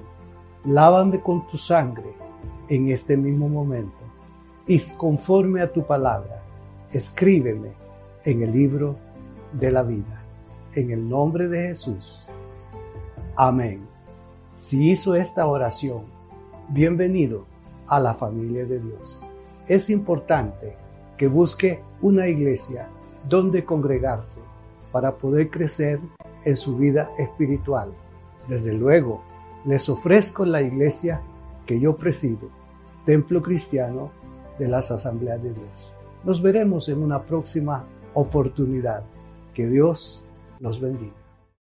Lávame 0.65 1.21
con 1.21 1.47
tu 1.49 1.57
sangre 1.57 2.13
en 2.69 2.91
este 2.91 3.17
mismo 3.17 3.49
momento 3.49 4.01
y 4.67 4.79
conforme 4.97 5.63
a 5.63 5.73
tu 5.73 5.85
palabra, 5.85 6.43
escríbeme 6.93 7.73
en 8.25 8.43
el 8.43 8.53
libro 8.53 8.97
de 9.53 9.71
la 9.71 9.83
vida. 9.83 10.23
En 10.75 10.91
el 10.91 11.09
nombre 11.09 11.49
de 11.49 11.69
Jesús. 11.69 12.27
Amén. 13.35 13.81
Si 14.55 14.91
hizo 14.91 15.17
esta 15.17 15.47
oración, 15.47 16.05
bienvenido 16.69 17.47
a 17.89 17.99
la 17.99 18.15
familia 18.15 18.65
de 18.65 18.79
Dios. 18.79 19.25
Es 19.67 19.91
importante 19.91 20.77
que 21.17 21.27
busque 21.27 21.81
una 22.03 22.29
iglesia 22.29 22.89
donde 23.29 23.65
congregarse 23.65 24.43
para 24.93 25.17
poder 25.17 25.51
crecer 25.51 26.01
en 26.45 26.57
su 26.57 26.77
vida 26.77 27.11
espiritual. 27.19 27.93
Desde 28.49 28.73
luego, 28.73 29.23
les 29.65 29.89
ofrezco 29.89 30.45
la 30.45 30.63
iglesia 30.63 31.21
que 31.67 31.79
yo 31.79 31.95
presido, 31.95 32.49
Templo 33.05 33.43
Cristiano 33.43 34.11
de 34.59 34.69
las 34.69 34.91
Asambleas 34.91 35.43
de 35.43 35.53
Dios. 35.53 35.93
Nos 36.25 36.43
veremos 36.43 36.89
en 36.89 37.03
una 37.03 37.23
próxima 37.23 37.85
oportunidad. 38.15 39.03
Que 39.55 39.67
Dios 39.67 40.25
los 40.59 40.81
bendiga. 40.81 41.20